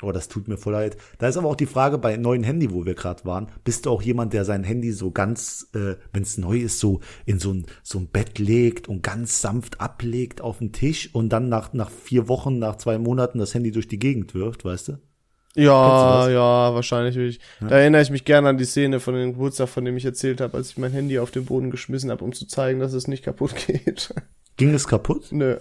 [0.00, 0.96] Oh, das tut mir voll leid.
[1.18, 3.48] Da ist aber auch die Frage bei neuen Handy, wo wir gerade waren.
[3.64, 7.00] Bist du auch jemand, der sein Handy so ganz, äh, wenn es neu ist, so
[7.26, 11.30] in so ein, so ein Bett legt und ganz sanft ablegt auf den Tisch und
[11.30, 14.88] dann nach, nach vier Wochen, nach zwei Monaten das Handy durch die Gegend wirft, weißt
[14.88, 14.98] du?
[15.56, 16.32] Ja, das?
[16.32, 17.40] ja, wahrscheinlich will ich.
[17.60, 20.40] Da erinnere ich mich gerne an die Szene von dem Geburtstag, von dem ich erzählt
[20.40, 23.08] habe, als ich mein Handy auf den Boden geschmissen habe, um zu zeigen, dass es
[23.08, 24.14] nicht kaputt geht.
[24.56, 25.32] Ging es kaputt?
[25.32, 25.56] Nö.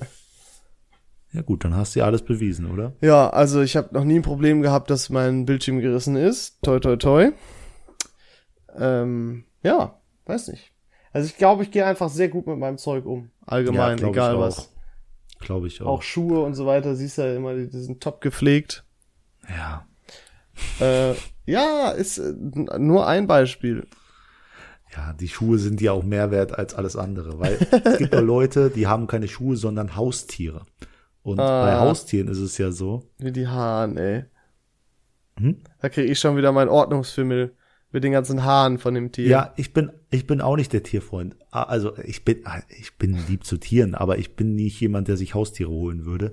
[1.34, 2.94] Ja gut, dann hast du ja alles bewiesen, oder?
[3.02, 6.58] Ja, also ich habe noch nie ein Problem gehabt, dass mein Bildschirm gerissen ist.
[6.63, 7.32] Toi, toi, toi.
[8.78, 10.72] Ähm, ja, weiß nicht.
[11.12, 13.32] Also ich glaube, ich gehe einfach sehr gut mit meinem Zeug um.
[13.46, 14.72] Allgemein, ich egal was.
[15.40, 15.88] Glaube ich auch.
[15.88, 18.86] Auch Schuhe und so weiter, siehst du ja immer, die, die sind top gepflegt.
[19.50, 19.86] Ja.
[20.80, 21.13] Äh,
[21.46, 23.88] ja, ist äh, nur ein Beispiel.
[24.96, 28.20] Ja, die Schuhe sind ja auch mehr wert als alles andere, weil es gibt ja
[28.22, 30.66] Leute, die haben keine Schuhe, sondern Haustiere.
[31.28, 31.66] Und Ah.
[31.66, 34.24] bei Haustieren ist es ja so, Wie die Haaren, ey.
[35.40, 35.58] Hm?
[35.82, 37.54] Da kriege ich schon wieder meinen Ordnungsfimmel
[37.92, 39.28] mit den ganzen Haaren von dem Tier.
[39.28, 41.36] ja, ich bin, ich bin auch nicht der Tierfreund.
[41.52, 42.44] Ah, Also ich bin,
[42.80, 46.32] ich bin lieb zu Tieren, aber ich bin nicht jemand, der sich Haustiere holen würde.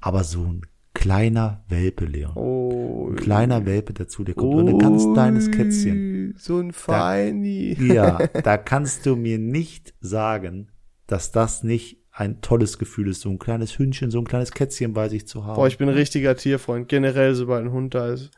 [0.00, 0.62] Aber so ein
[0.94, 2.34] kleiner Welpe, Leon.
[2.36, 3.08] Oh.
[3.10, 4.54] Ein kleiner Welpe, der zu dir kommt.
[4.54, 6.34] Und ein ganz kleines Kätzchen.
[6.38, 7.76] So ein Feini.
[7.80, 10.68] Ja, da kannst du mir nicht sagen,
[11.06, 14.92] dass das nicht ein tolles Gefühl ist, so ein kleines Hündchen, so ein kleines Kätzchen
[14.92, 15.56] bei sich zu haben.
[15.56, 16.88] Boah, ich bin ein richtiger Tierfreund.
[16.88, 18.30] Generell, sobald ein Hund da ist.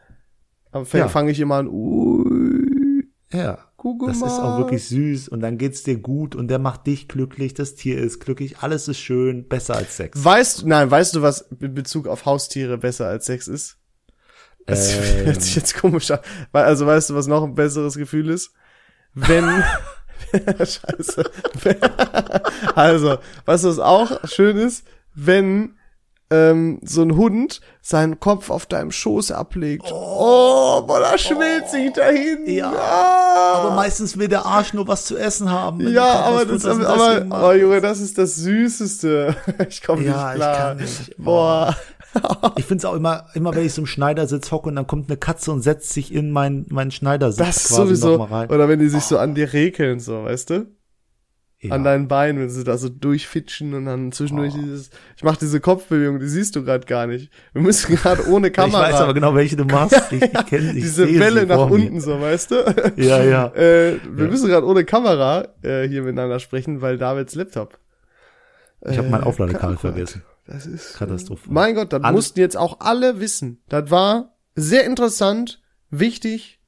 [0.72, 1.08] Aber fange Ja.
[1.08, 4.26] fang ich immer an, ui, ja, guck das mal.
[4.28, 7.74] ist auch wirklich süß und dann geht's dir gut und der macht dich glücklich, das
[7.74, 10.24] Tier ist glücklich, alles ist schön, besser als Sex.
[10.24, 13.78] Weißt du, nein, weißt du, was in Bezug auf Haustiere besser als Sex ist?
[14.64, 15.26] Das Ähm.
[15.26, 16.20] hört sich jetzt komisch an.
[16.52, 18.52] Also weißt du, was noch ein besseres Gefühl ist?
[19.14, 19.44] Wenn,
[20.58, 21.30] scheiße.
[22.74, 24.84] also, was auch schön ist?
[25.14, 25.76] Wenn
[26.30, 29.86] ähm, so ein Hund seinen Kopf auf deinem Schoß ablegt.
[29.92, 32.44] Oh, boah, da schmilzt sich dahin.
[32.46, 32.72] Ja.
[32.72, 33.52] Ah.
[33.54, 35.86] Aber meistens will der Arsch nur was zu essen haben.
[35.88, 39.36] ja, aber kommst, das, wird und aber, oh Junge, das ist das Süßeste.
[39.68, 40.56] Ich komme Ja, nicht ich klar.
[40.56, 41.16] kann nicht.
[41.16, 41.76] Boah.
[42.56, 45.16] Ich find's auch immer, immer wenn ich so im Schneidersitz hocke und dann kommt eine
[45.16, 48.50] Katze und setzt sich in meinen meinen Schneidersitz Das quasi sowieso, noch mal rein.
[48.50, 50.66] oder wenn die sich so an dir rekeln, so, weißt du?
[51.58, 51.74] Ja.
[51.74, 54.58] An deinen Beinen, wenn sie da so durchfitschen und dann zwischendurch Oh.
[54.62, 57.30] dieses, ich mach diese Kopfbewegung, die siehst du gerade gar nicht.
[57.54, 60.00] Wir müssen gerade ohne ich Kamera, weiß aber genau, welche du machst.
[60.12, 61.72] Ich, ich kenne ich diese Welle nach mir.
[61.72, 62.92] unten, so, weißt du?
[62.96, 63.46] Ja, ja.
[63.54, 64.30] äh, wir Ja.
[64.30, 67.78] müssen gerade ohne Kamera äh, hier miteinander sprechen, weil Davids Laptop.
[68.88, 70.22] Ich habe mein Äh, Aufladekabel oh vergessen.
[70.46, 71.48] Das ist Katastrophe.
[71.52, 73.62] Mein Gott, das Alles- mussten jetzt auch alle wissen.
[73.68, 76.60] Das war sehr interessant, wichtig.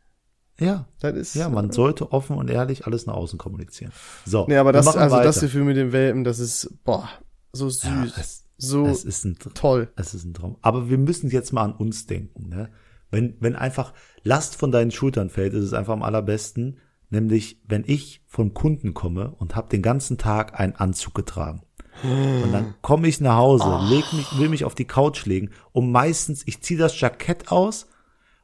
[0.61, 3.93] Ja, Das ist ja, man sollte offen und ehrlich alles nach außen kommunizieren.
[4.27, 5.41] So, Nee, aber das, also das weiter.
[5.47, 7.09] Gefühl mit dem Welpen, das ist, boah,
[7.53, 9.93] so süß, ja, es, so es ist ein toll.
[9.95, 10.57] Es ist ein Traum.
[10.61, 12.49] Aber wir müssen jetzt mal an uns denken.
[12.49, 12.71] Ne?
[13.12, 16.79] Wenn, wenn einfach Last von deinen Schultern fällt, ist es einfach am allerbesten.
[17.09, 21.62] Nämlich, wenn ich vom Kunden komme und habe den ganzen Tag einen Anzug getragen.
[22.03, 25.91] Und dann komme ich nach Hause, leg mich, will mich auf die Couch legen und
[25.91, 27.87] meistens, ich ziehe das Jackett aus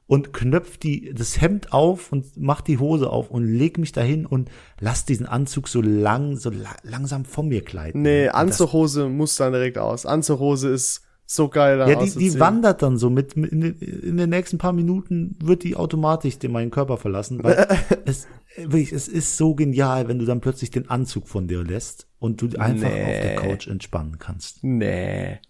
[0.07, 4.27] und knöpf die, das Hemd auf und mach die Hose auf und leg mich dahin
[4.27, 8.03] und lass diesen Anzug so lang, so la langsam von mir gleiten.
[8.03, 10.05] Nee, Anzughose muss dann direkt aus.
[10.05, 14.17] Anzughose ist so geil da Ja, die, die wandert dann so mit, in, den, in
[14.19, 17.67] den nächsten paar Minuten wird die automatisch den meinen Körper verlassen, weil
[18.05, 22.09] es, wirklich, es ist so genial, wenn du dann plötzlich den Anzug von dir lässt
[22.19, 23.03] und du einfach Nee.
[23.03, 24.63] auf der Couch entspannen kannst.
[24.65, 25.41] Nee.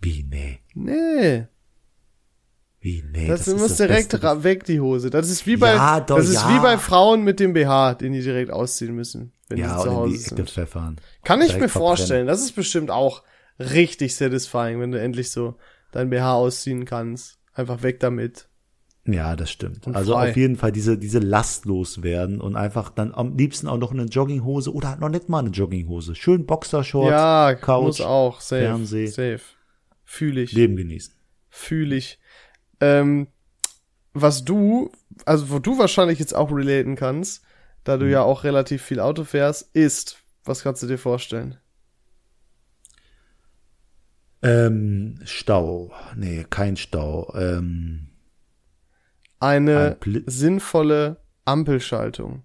[0.00, 1.46] Wie, nee, Nee.
[2.80, 3.26] wie, nee.
[3.26, 4.44] Das, ist muss das direkt Beste.
[4.44, 5.10] weg, die Hose.
[5.10, 6.54] Das ist wie bei, Ja, doch, das ist ja.
[6.54, 9.94] wie bei Frauen mit dem BH, den die direkt ausziehen müssen, wenn Ja, sie zu
[9.94, 10.50] Hause die sind.
[10.50, 11.00] pfeffern.
[11.24, 11.96] Kann ich Direkt mir verbrennen.
[11.96, 12.26] vorstellen.
[12.28, 13.24] Das ist bestimmt auch
[13.58, 15.56] richtig satisfying, wenn du endlich so
[15.90, 17.38] dein BH ausziehen kannst.
[17.52, 18.48] Einfach weg damit.
[19.10, 19.86] Ja, das stimmt.
[19.86, 20.30] Und also frei.
[20.30, 24.04] auf jeden Fall diese, diese lastlos werden und einfach dann am liebsten auch noch eine
[24.04, 26.14] Jogginghose oder noch nicht mal eine Jogginghose.
[26.14, 28.42] Schön Boxershorts, ja, Couch, muss auch.
[28.42, 28.60] Safe.
[28.62, 29.06] Fernseh.
[29.06, 29.40] Safe.
[30.04, 30.52] Fühl ich.
[30.52, 31.14] Leben genießen.
[31.48, 32.18] Fühl ich.
[32.80, 33.28] Ähm,
[34.12, 34.92] was du,
[35.24, 37.42] also wo du wahrscheinlich jetzt auch relaten kannst,
[37.84, 38.00] da Mhm.
[38.00, 41.56] du ja auch relativ viel Auto fährst, ist, was kannst du dir vorstellen?
[44.42, 45.92] Ähm, Stau.
[46.14, 47.32] Nee, kein Stau.
[47.34, 48.07] Ähm,
[49.40, 52.42] Eine Ein sinnvolle Ampelschaltung,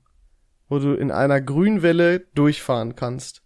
[0.70, 3.42] wo du in einer Grünwelle durchfahren kannst.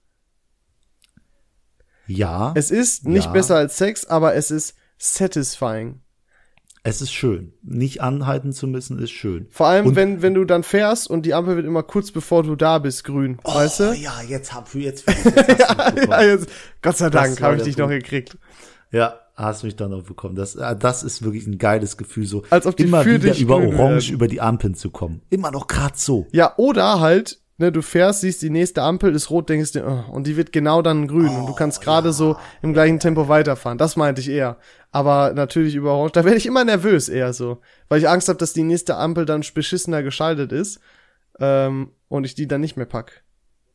[2.07, 3.31] ja, Es ist nicht Ja.
[3.31, 6.01] besser als Sex, aber es ist satisfying.
[6.83, 7.51] es ist schön.
[7.63, 9.47] Nicht anhalten zu müssen, ist schön.
[9.51, 12.43] Vor allem, Und- wenn, wenn du dann fährst und die Ampel wird immer kurz bevor
[12.43, 13.89] du da bist grün, weißt du?
[13.89, 16.47] Oh, ja, jetzt hab jetzt, jetzt du Ja, ja, jetzt,
[16.81, 18.03] Gott sei Dank habe ich dich noch Punkt.
[18.05, 18.38] gekriegt.
[18.91, 20.36] Ja, hast mich dann noch bekommen.
[20.36, 23.58] Das, äh, das ist wirklich ein geiles Gefühl, so Als ob die immer wieder über
[23.58, 24.13] Orange werden.
[24.13, 25.21] über die Ampeln zu kommen.
[25.30, 26.26] Immer noch grad so.
[26.32, 30.12] Ja, oder halt, ne, du fährst, siehst die nächste Ampel ist rot, denkst dir, oh,
[30.12, 33.28] und die wird genau dann grün und du Oh, kannst gerade so im gleichen Tempo
[33.30, 33.78] weiterfahren.
[33.78, 34.58] Das meinte ich eher.
[34.91, 38.39] Aber natürlich über Orange, da werde ich immer nervös eher so, weil ich Angst habe,
[38.39, 40.80] dass die nächste Ampel dann beschissener geschaltet ist
[41.39, 43.23] ähm, und ich die dann nicht mehr pack.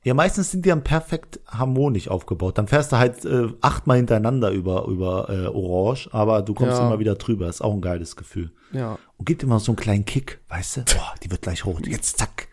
[0.05, 2.59] Ja, meistens sind die dann perfekt harmonisch aufgebaut.
[2.59, 6.87] Dann fährst du halt äh, achtmal hintereinander über über äh, Orange, aber du kommst Ja.
[6.87, 7.49] immer wieder drüber.
[7.49, 8.51] Ist auch ein geiles Gefühl.
[8.73, 10.81] Ja, Und gibt immer so einen kleinen Kick, weißt du?
[10.87, 11.87] Boah, die wird gleich rot.
[11.87, 12.49] Jetzt zack.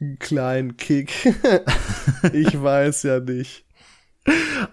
[0.00, 1.12] einen kleinen Kick.
[2.32, 3.64] ich weiß ja nicht.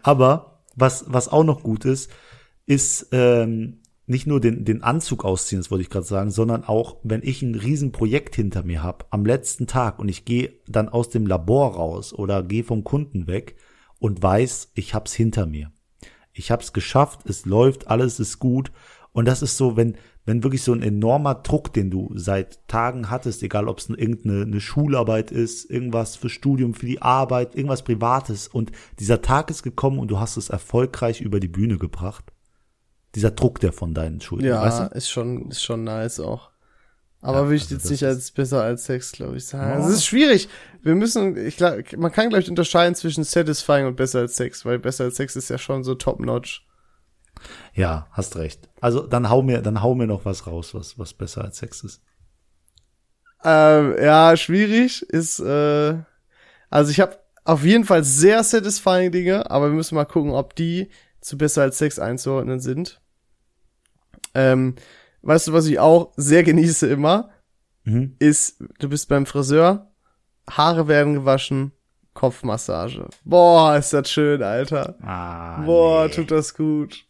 [0.03, 2.11] Aber was, was auch noch gut ist,
[2.65, 6.97] ist, ähm, nicht nur den, den Anzug ausziehen, das wollte ich gerade sagen, sondern auch,
[7.03, 11.09] wenn ich ein Riesenprojekt hinter mir habe, am letzten Tag und ich gehe dann aus
[11.09, 13.55] dem Labor raus oder gehe vom Kunden weg
[13.99, 15.71] und weiß, ich hab's hinter mir.
[16.33, 18.71] Ich hab's geschafft, es läuft, alles ist gut.
[19.13, 23.09] Und das ist so, wenn, wenn wirklich so ein enormer Druck, den du seit Tagen
[23.09, 27.83] hattest, egal ob es irgendeine eine Schularbeit ist, irgendwas für Studium, für die Arbeit, irgendwas
[27.83, 32.34] Privates, und dieser Tag ist gekommen und du hast es erfolgreich über die Bühne gebracht.
[33.15, 34.97] Dieser Druck, der von deinen Schultern, Ja, weißt du?
[34.97, 36.51] ist schon, ist schon nice auch.
[37.21, 39.81] Aber Ja, will ich also jetzt nicht als besser als Sex, glaube ich, sagen.
[39.81, 39.87] Oh.
[39.87, 40.47] Es ist schwierig.
[40.83, 44.63] Wir müssen, ich glaube, man kann, glaube ich, unterscheiden zwischen satisfying und besser als Sex,
[44.65, 46.65] weil besser als Sex ist ja schon so top-notch.
[47.73, 48.69] Ja, hast recht.
[48.79, 51.83] Also dann hau mir, dann hau mir noch was raus, was, was besser als Sex
[51.83, 52.01] ist.
[53.43, 55.95] Ähm, ja, schwierig ist, äh,
[56.69, 60.55] also ich habe auf jeden Fall sehr satisfying Dinge, aber wir müssen mal gucken, ob
[60.55, 60.89] die
[61.21, 63.01] zu besser als Sex einzuordnen sind.
[64.35, 64.75] Ähm,
[65.23, 67.29] weißt du, was ich auch sehr genieße immer,
[67.85, 68.15] Mhm.
[68.19, 69.91] ist, du bist beim Friseur,
[70.49, 71.71] Haare werden gewaschen,
[72.15, 73.07] Kopfmassage.
[73.23, 74.95] Boah, ist das schön, Alter.
[75.01, 76.13] Ah, Boah, nee.
[76.13, 77.05] tut das gut.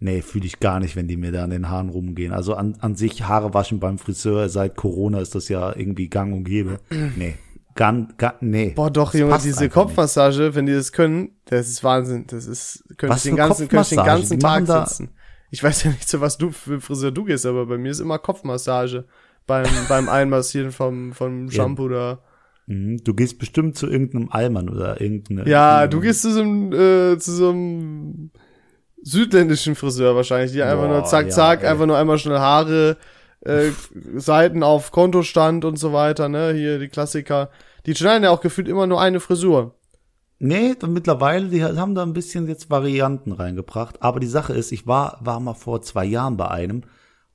[0.00, 2.32] Nee, fühle ich gar nicht, wenn die mir da an den Haaren rumgehen.
[2.32, 6.34] Also an, an sich Haare waschen beim Friseur, seit Corona ist das ja irgendwie gang
[6.34, 6.78] und gäbe.
[7.16, 7.34] Nee,
[7.74, 8.70] gan, gan, nee.
[8.76, 12.26] Boah, doch, Das Junge, diese Kopfmassage, wenn die das können, das ist Wahnsinn.
[12.26, 15.10] Das ist, könnte ich den ganzen, könnte ich den ganzen Tag da- sitzen.
[15.54, 18.00] Ich weiß ja nicht, zu was du für Friseur du gehst, aber bei mir ist
[18.00, 19.04] immer Kopfmassage
[19.46, 22.18] beim, beim Einmassieren vom, vom Shampoo da.
[22.66, 25.48] Mhm, Du gehst bestimmt zu irgendeinem Allmann oder irgendeine.
[25.48, 28.32] Ja, du gehst zu so einem, äh, zu so einem
[29.00, 31.68] südländischen Friseur wahrscheinlich, die einfach nur Boah, zack, ja, zack, ey.
[31.68, 32.96] einfach nur einmal schnell Haare,
[33.42, 33.68] äh,
[34.16, 37.48] Seiten auf Kontostand und so weiter, ne, hier die Klassiker.
[37.86, 39.76] Die schneiden ja auch gefühlt immer nur eine Frisur.
[40.46, 44.02] Nee, und mittlerweile, die haben da ein bisschen jetzt Varianten reingebracht.
[44.02, 46.82] Aber die Sache ist, ich war, war mal vor zwei Jahren bei einem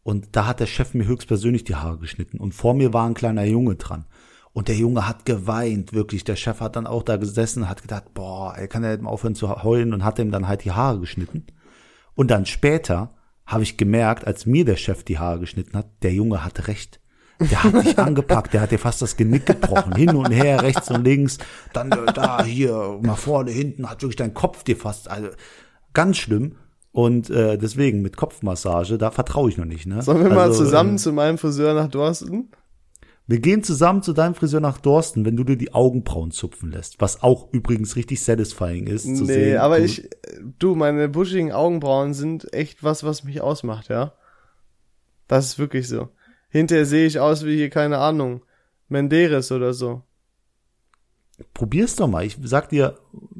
[0.04, 2.40] und da hat der Chef mir höchstpersönlich die Haare geschnitten.
[2.40, 4.06] Und vor mir war ein kleiner Junge dran.
[4.54, 6.24] Und der Junge hat geweint, wirklich.
[6.24, 9.34] Der Chef hat dann auch da gesessen, hat gedacht, boah, er kann ja mal aufhören
[9.34, 11.48] zu heulen und hat ihm dann halt die Haare geschnitten.
[12.14, 16.14] Und dann später habe ich gemerkt, als mir der Chef die Haare geschnitten hat, der
[16.14, 17.02] Junge hatte recht.
[17.40, 20.92] Der hat dich angepackt, der hat dir fast das Genick gebrochen, hin und her, rechts
[20.92, 21.38] und links,
[21.74, 25.30] dann äh, da, hier, mal vorne, hinten, hat wirklich dein Kopf dir fast, also
[25.94, 26.56] ganz schlimm.
[26.92, 29.86] Und äh, deswegen mit Kopfmassage, da vertraue ich noch nicht.
[29.86, 30.02] Ne?
[30.02, 32.50] Sollen wir mal Also, zusammen Äh, zu meinem Friseur nach Dorsten?
[33.28, 37.00] wir gehen zusammen zu deinem Friseur nach Dorsten, wenn du dir die Augenbrauen zupfen lässt,
[37.00, 39.04] was auch übrigens richtig satisfying ist.
[39.04, 40.10] Zu Nee, sehen, aber du, ich,
[40.58, 44.14] du, meine buschigen Augenbrauen sind echt was, was mich ausmacht, ja.
[45.28, 46.10] Das ist wirklich so.
[46.50, 48.44] Hinterher sehe ich aus wie hier, keine Ahnung,
[48.88, 50.02] Menderes oder so.
[51.54, 52.26] Probier's doch mal.
[52.26, 53.00] Ich sag dir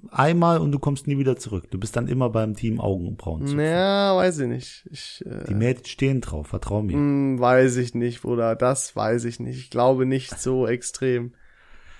[0.10, 1.70] einmal und du kommst nie wieder zurück.
[1.70, 3.44] Du bist dann immer beim Team Augenbrauen.
[3.56, 4.88] Naja, weiß ich nicht.
[4.92, 6.94] Ich, Die äh, Mädels stehen drauf, vertrau mir.
[6.94, 8.56] hm, weiß ich nicht, Bruder.
[8.56, 9.58] Das weiß ich nicht.
[9.60, 11.34] Ich glaube nicht so extrem.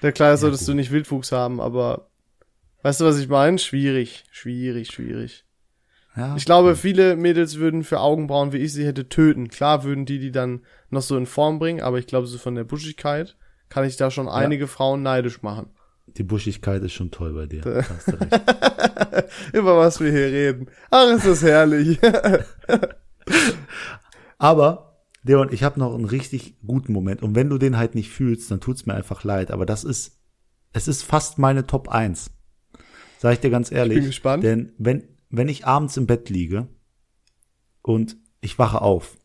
[0.02, 0.70] Der klar solltest gut.
[0.70, 2.10] du nicht Wildwuchs haben, aber
[2.84, 3.58] weißt du, was ich meine?
[3.58, 5.44] Schwierig, schwierig, schwierig.
[6.20, 6.36] Ja.
[6.36, 9.48] Ich glaube, viele Mädels würden für Augenbrauen, wie ich sie hätte, töten.
[9.48, 12.56] Klar würden die die dann noch so in Form bringen, aber ich glaube, so von
[12.56, 13.38] der Buschigkeit
[13.70, 15.68] kann ich da schon einige Frauen neidisch machen.
[16.08, 17.62] Die Buschigkeit ist schon toll bei dir.
[17.62, 18.34] Da hast du recht.
[19.54, 20.68] Über was wir hier reden.
[20.92, 22.00] Ach, ist das herrlich.
[24.38, 27.22] Aber, Leon, ich habe noch einen richtig guten Moment.
[27.22, 29.52] Und wenn du den halt nicht fühlst, dann tut's mir einfach leid.
[29.52, 30.20] Aber das ist,
[30.74, 32.32] es ist fast meine Top 1.
[33.20, 34.00] Sag ich dir ganz ehrlich.
[34.00, 34.44] bin gespannt.
[34.44, 36.68] Denn wenn, wenn ich abends im Bett liege
[37.82, 39.18] und ich wache auf,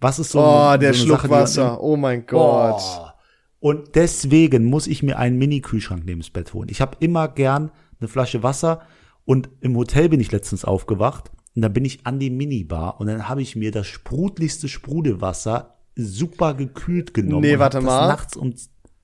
[0.00, 1.82] was ist so Oh, eine, der so Schluck Sache, Wasser.
[1.82, 2.78] Oh mein Gott.
[2.78, 3.14] Boah.
[3.60, 6.68] Und deswegen muss ich mir einen Mini-Kühlschrank neben das Bett holen.
[6.70, 8.82] Ich habe immer gern eine Flasche Wasser
[9.24, 13.08] und im Hotel bin ich letztens aufgewacht und dann bin ich an die Minibar und
[13.08, 17.42] dann habe ich mir das sprudligste Sprudelwasser super gekühlt genommen.
[17.42, 18.06] Nee, warte mal.
[18.06, 18.54] Nachts um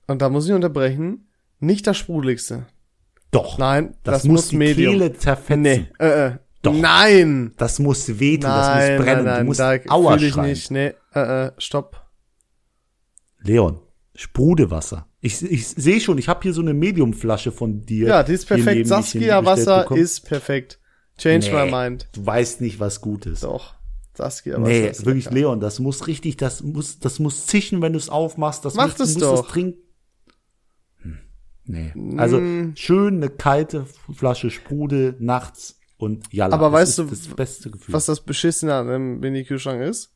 [0.07, 1.27] Und da muss ich unterbrechen.
[1.59, 2.67] Nicht das Sprudeligste.
[3.35, 3.57] Doch.
[3.57, 4.73] Nein, das, das, muss muss die.
[4.75, 5.61] Kehle zerfetzen.
[5.61, 6.31] Nee, äh, äh.
[6.61, 6.73] Doch.
[6.73, 7.53] Nein.
[7.57, 9.23] Das muss wehtun, das Nein, muss brennen.
[9.23, 10.49] nein, nein, du musst da Aua ich schreien.
[10.49, 10.71] nicht.
[10.71, 12.01] Nee, äh, äh, stopp.
[13.43, 13.79] Leon,
[14.15, 15.07] Sprudelwasser.
[15.21, 18.07] Ich, ich sehe schon, ich habe hier so eine Mediumflasche von dir.
[18.07, 18.77] Ja, die ist perfekt.
[18.79, 20.01] mich Saskia hingestellt Wasser bekommen.
[20.01, 20.79] ist perfekt.
[21.17, 21.65] Change Nee.
[21.65, 22.07] my mind.
[22.13, 23.43] Du weißt nicht, was gut ist.
[23.43, 23.75] Doch.
[24.13, 25.35] Saskia Wasser Nee, ist wirklich, lecker.
[25.35, 28.65] Leon, das muss richtig, das muss, das muss zischen, wenn du es aufmachst.
[28.65, 29.41] Das Mach muss, das du musst doch.
[29.43, 29.79] Das trinken.
[31.65, 31.91] Nee.
[32.17, 32.73] Also Mm.
[32.75, 36.53] schön eine kalte Flasche Sprudel nachts und jalla.
[36.55, 37.93] Aber weißt du, das beste Gefühl.
[37.93, 40.11] Was das Beschissene an einem Mini-Kühlschrank ist?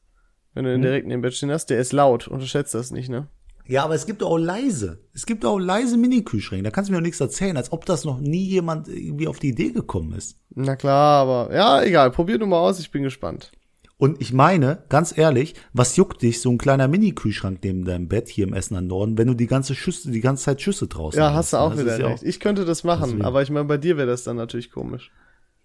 [0.53, 0.81] Wenn du den Hm?
[0.83, 2.27] direkt neben dem Bett stehen hast, der ist laut.
[2.27, 3.27] Unterschätzt das nicht, ne?
[3.67, 4.99] Ja, aber es gibt auch leise.
[5.13, 6.63] Es gibt auch leise Mini-Kühlschränke.
[6.63, 9.37] Da kannst du mir auch nichts erzählen, als ob das noch nie jemand irgendwie auf
[9.39, 10.37] die Idee gekommen ist.
[10.55, 12.09] Na klar, aber ja, egal.
[12.11, 13.51] Probier du mal aus, ich bin gespannt.
[13.99, 18.29] Und ich meine, ganz ehrlich, was juckt dich so ein kleiner Mini-Kühlschrank neben deinem Bett
[18.29, 21.33] hier im Essener Norden, wenn du die ganze Schüsse, die ganze Zeit Schüsse draußen Ja,
[21.33, 22.23] hast du auch Das wieder ist ja recht.
[22.23, 23.25] Ich könnte das machen, Deswegen.
[23.25, 25.11] aber ich meine, bei dir wäre das dann natürlich komisch.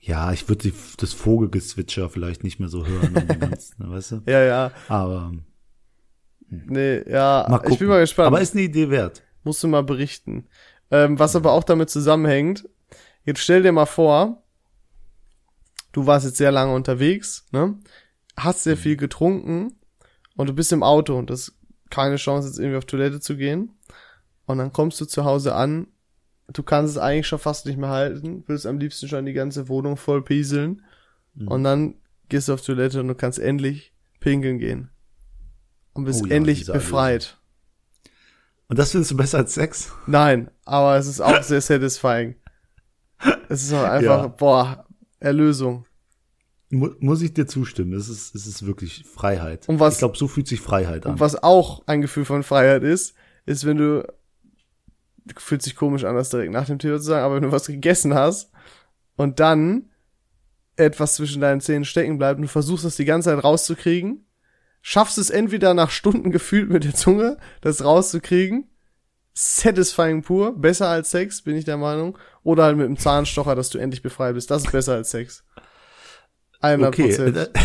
[0.01, 3.15] Ja, ich würde das Vogelgezwitscher vielleicht nicht mehr so hören.
[3.39, 4.23] ganzen, weißt du?
[4.27, 4.73] Ja, ja.
[4.89, 5.33] Aber
[6.51, 7.47] Nee, ja.
[7.49, 7.73] mal gucken.
[7.73, 8.27] ich bin mal gespannt.
[8.27, 9.23] Aber ist eine Idee wert.
[9.45, 10.49] Musst du mal berichten.
[10.91, 12.69] Ähm, was aber auch damit zusammenhängt,
[13.25, 14.43] jetzt stell dir mal vor,
[15.93, 17.79] du warst jetzt sehr lange unterwegs, ne?
[18.37, 19.75] Hast sehr viel getrunken
[20.37, 21.53] und du bist im Auto und das
[21.91, 23.71] keine Chance, jetzt irgendwie auf Toilette zu gehen.
[24.47, 25.87] Und dann kommst du zu Hause an,
[26.53, 29.69] du kannst es eigentlich schon fast nicht mehr halten, willst am liebsten schon die ganze
[29.69, 30.83] Wohnung voll pieseln.
[31.47, 31.95] Und dann
[32.29, 34.91] gehst du auf Toilette und du kannst endlich pinkeln gehen.
[35.93, 37.39] Und bist Oh ja, endlich befreit.
[38.69, 39.93] Und das findest du besser als Sex?
[40.07, 42.35] Nein, aber es ist auch sehr satisfying.
[43.49, 44.27] Es ist auch einfach, Ja.
[44.29, 44.87] boah,
[45.21, 45.87] Erlösung.
[46.75, 47.93] Mu muss ich dir zustimmen.
[47.95, 49.69] Es ist, es ist wirklich Freiheit.
[49.69, 51.13] Und was- ich glaube, so fühlt sich Freiheit an.
[51.13, 53.15] Und was auch ein Gefühl von Freiheit ist,
[53.47, 54.07] ist, wenn du,
[55.37, 57.67] fühlt sich komisch an, das direkt nach dem Thema zu sagen, aber wenn du was
[57.67, 58.51] gegessen hast
[59.17, 59.91] und dann
[60.77, 64.27] etwas zwischen deinen Zähnen stecken bleibt und du versuchst das die ganze Zeit rauszukriegen,
[64.83, 68.69] schaffst es entweder nach Stunden gefühlt mit der Zunge, das rauszukriegen,
[69.33, 73.71] satisfying pur, besser als Sex, bin ich der Meinung, oder halt mit dem Zahnstocher, dass
[73.71, 75.45] du endlich befreit bist, das ist besser als Sex.
[76.65, 77.09] 100 okay.
[77.09, 77.51] Prozent.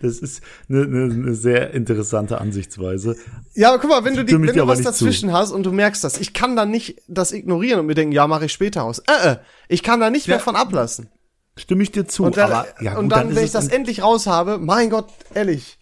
[0.00, 3.16] Das ist eine, eine, eine sehr interessante Ansichtsweise.
[3.54, 6.02] Ja, aber guck mal, wenn du, die, wenn du was dazwischen hast und du merkst
[6.02, 9.00] das, ich kann da nicht das ignorieren und mir denken, ja, mache ich später aus.
[9.00, 9.36] Äh, äh,
[9.68, 11.10] ich kann da nicht mehr von ablassen.
[11.56, 12.24] Stimme ich dir zu.
[12.24, 14.90] Und dann, aber ja, gut, und dann, ist wenn ich das endlich raus habe, mein
[14.90, 15.78] Gott, ehrlich,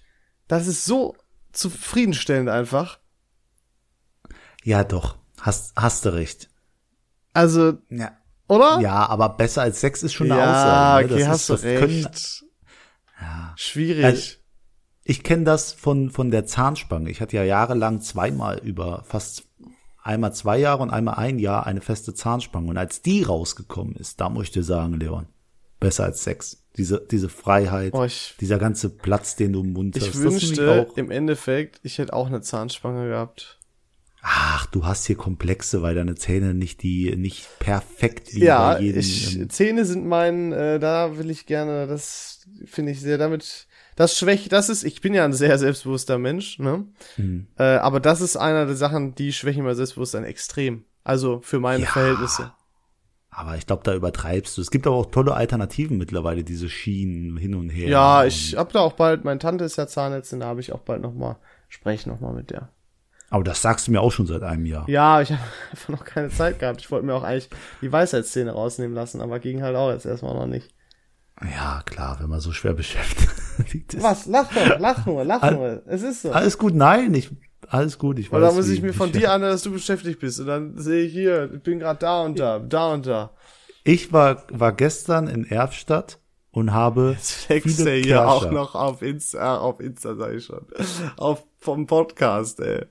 [0.48, 1.14] das ist so
[1.52, 2.98] zufriedenstellend einfach.
[4.64, 5.16] Ja, doch.
[5.40, 6.48] Hast, hast du recht.
[7.34, 8.16] Also, Ja.
[8.48, 8.80] Oder?
[8.80, 11.06] Ja, aber besser als Sex ist schon eine ja Aussage.
[11.08, 11.12] ne?
[11.14, 12.44] okay, Das hast ist, du das können- recht.
[13.56, 14.04] Schwierig.
[14.04, 14.32] Also,
[15.04, 17.10] Ich kenne das von, von der Zahnspange.
[17.10, 19.44] Ich hatte ja jahrelang zweimal über fast
[20.02, 22.68] einmal zwei Jahre und einmal ein Jahr eine feste Zahnspange.
[22.68, 25.26] Und als die rausgekommen ist, da muss ich dir sagen, Leon,
[25.80, 26.62] besser als Sex.
[26.76, 30.10] Diese, diese Freiheit, Boah, ich- dieser ganze Platz, den du im Mund ich hast.
[30.12, 33.55] finde wünschte auch, im Endeffekt, ich hätte auch eine Zahnspange gehabt.
[34.28, 38.80] Ach, du hast hier Komplexe, weil deine Zähne nicht die, nicht perfekt wie Ja, bei
[38.80, 39.00] jedem.
[39.00, 43.68] ich, ähm, Zähne sind mein, äh, da will ich gerne, das finde ich sehr damit,
[43.94, 46.86] das schwächt, das ist, ich bin ja ein sehr selbstbewusster Mensch, ne?
[47.16, 47.46] Mhm.
[47.56, 50.84] Äh, aber das ist einer der Sachen, die schwächen mein Selbstbewusstsein extrem.
[51.04, 51.90] Also für meine Ja.
[51.90, 52.52] Verhältnisse.
[53.30, 54.60] aber ich glaube, da übertreibst du.
[54.60, 57.88] Es gibt aber auch tolle Alternativen mittlerweile, diese Schienen hin und her.
[57.88, 60.80] Ja, ich hab da auch bald, meine Tante ist ja Zahnärztin, da habe ich auch
[60.80, 61.36] bald noch mal,
[61.68, 62.70] spreche noch mal mit der.
[63.30, 64.88] Aber das sagst du mir auch schon seit einem Jahr.
[64.88, 65.40] Ja, ich habe
[65.72, 66.80] einfach noch keine Zeit gehabt.
[66.80, 67.48] Ich wollte mir auch eigentlich
[67.82, 70.68] die Weisheitszähne rausnehmen lassen, aber ging halt auch jetzt erstmal noch nicht.
[71.42, 74.02] Ja, klar, wenn man so schwer beschäftigt ist.
[74.02, 74.26] Was?
[74.26, 75.82] Lach doch, lach nur, lach Al- nur.
[75.86, 76.32] Es ist so.
[76.32, 77.30] Alles gut, nein, ich,
[77.68, 78.38] alles gut, ich weiß.
[78.38, 80.40] Oder muss ich mir von dir anhören, dass du beschäftigt bist?
[80.40, 83.30] Und dann sehe ich hier, ich bin gerade da und da, da und da.
[83.84, 86.18] Ich war, war gestern in Erfstadt
[86.52, 90.64] und habe Flex viele er hier auch noch auf Insta, auf Insta sag ich schon.
[91.18, 92.86] Auf, vom Podcast, ey.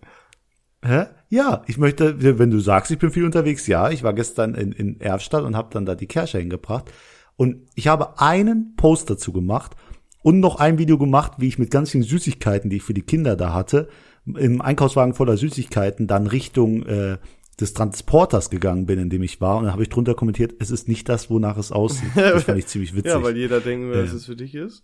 [0.86, 1.06] Hä?
[1.30, 4.71] Ja, ich möchte, wenn du sagst, ich bin viel unterwegs, ja, ich war gestern in,
[4.71, 6.91] in Erfstadt und habe dann da die Kirsche hingebracht.
[7.36, 9.76] Und ich habe einen Post dazu gemacht
[10.21, 13.02] und noch ein Video gemacht, wie ich mit ganz vielen Süßigkeiten, die ich für die
[13.02, 13.89] Kinder da hatte,
[14.26, 17.17] im Einkaufswagen voller Süßigkeiten dann Richtung äh,
[17.60, 19.58] des Transporters gegangen bin, in dem ich war.
[19.58, 22.10] Und dann habe ich drunter kommentiert, es ist nicht das, wonach es aussieht.
[22.15, 23.12] Das fand ich ziemlich witzig.
[23.12, 24.17] Ja, weil jeder denken will, dass Ja.
[24.17, 24.84] es für dich ist.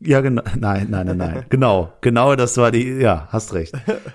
[0.00, 0.42] Ja, genau.
[0.58, 1.44] Nein, nein, nein, nein.
[1.48, 2.84] genau, genau, das war die.
[3.00, 3.74] Ja, hast recht.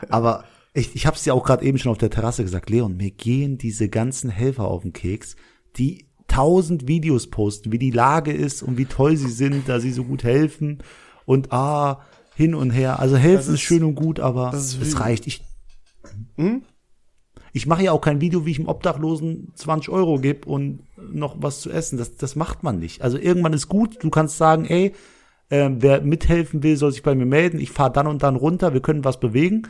[0.09, 2.95] Aber ich, ich habe es ja auch gerade eben schon auf der Terrasse gesagt, Leon,
[2.97, 5.35] mir gehen diese ganzen Helfer auf den Keks,
[5.77, 9.91] die tausend Videos posten, wie die Lage ist und wie toll sie sind, da sie
[9.91, 10.83] so gut helfen
[11.25, 12.01] und ah
[12.35, 12.99] hin und her.
[12.99, 15.25] Also helfen ist, ist- schön und gut, aber es reicht.
[15.27, 15.43] Ich,
[16.37, 16.61] Hm?
[17.51, 21.35] ich mache ja auch kein Video, wie ich dem Obdachlosen 20 Euro gebe und noch
[21.41, 21.97] was zu essen.
[21.97, 23.01] Das, das macht man nicht.
[23.01, 23.97] Also irgendwann ist gut.
[24.03, 24.93] Du kannst sagen, ey,
[25.49, 27.59] ähm, wer mithelfen will, soll sich bei mir melden.
[27.59, 28.73] Ich fahre dann und dann runter.
[28.73, 29.63] Wir können was bewegen.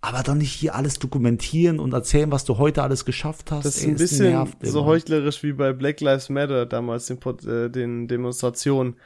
[0.00, 3.64] Aber doch nicht hier alles dokumentieren und erzählen, was du heute alles geschafft hast.
[3.64, 4.86] Das ist Ey, ein bisschen nervt so immer.
[4.88, 7.18] heuchlerisch wie bei Black Lives Matter damals, den,
[7.48, 8.96] äh, den Demonstrationen.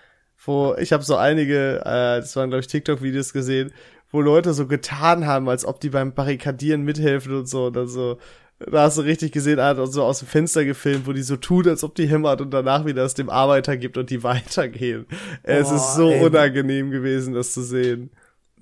[0.44, 3.72] Wo ich habe so einige, äh, das waren glaube ich TikTok-Videos gesehen,
[4.10, 7.66] wo Leute so getan haben, als ob die beim Barrikadieren mithelfen und so.
[7.66, 8.18] Und dann so,
[8.58, 11.66] da hast du richtig gesehen, hat so aus dem Fenster gefilmt, wo die so tut,
[11.66, 15.06] als ob die hämmert und danach wieder es dem Arbeiter gibt und die weitergehen.
[15.42, 16.24] es Boah, ist so ey.
[16.24, 18.10] unangenehm gewesen, das zu sehen.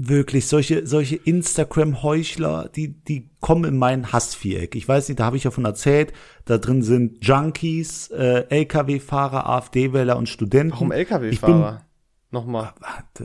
[0.00, 4.76] Wirklich, solche, solche Instagram-Heuchler, die, die kommen in mein Hassviereck.
[4.76, 6.12] Ich weiß nicht, da habe ich ja von erzählt,
[6.44, 10.72] da drin sind Junkies, äh, LKW-Fahrer, AfD-Wähler und Studenten.
[10.72, 11.82] Warum LKW-Fahrer?
[12.30, 12.74] Nochmal.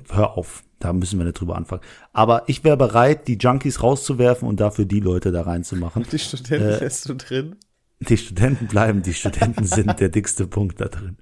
[0.09, 1.81] Hör auf, da müssen wir nicht drüber anfangen.
[2.11, 6.05] Aber ich wäre bereit, die Junkies rauszuwerfen und dafür die Leute da reinzumachen.
[6.11, 7.55] Die Studenten äh, lässt du drin.
[8.09, 11.17] Die Studenten bleiben, die Studenten sind der dickste Punkt da drin.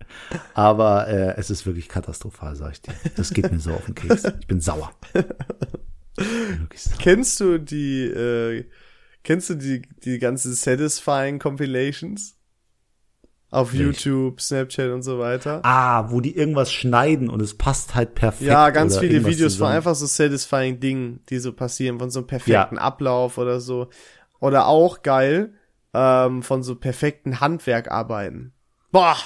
[0.53, 2.93] Aber äh, es ist wirklich katastrophal, sag ich dir.
[3.15, 4.23] Das geht mir so auf den Keks.
[4.39, 4.91] Ich bin sauer.
[5.13, 5.27] sauer.
[6.99, 8.65] Kennst du die, äh,
[9.23, 12.37] kennst du die, die ganzen Satisfying Compilations?
[13.49, 13.73] Auf?
[13.73, 15.59] YouTube, Snapchat und so weiter.
[15.63, 18.49] Ah, wo die irgendwas schneiden und es passt halt perfekt.
[18.49, 19.71] Ja, ganz viele Videos zusammen.
[19.71, 22.81] von einfach so satisfying Dingen, die so passieren, von so einem perfekten ja.
[22.81, 23.89] Ablauf oder so.
[24.39, 25.53] Oder auch geil,
[25.93, 28.53] ähm, von so perfekten Handwerkarbeiten.
[28.91, 29.17] Boah,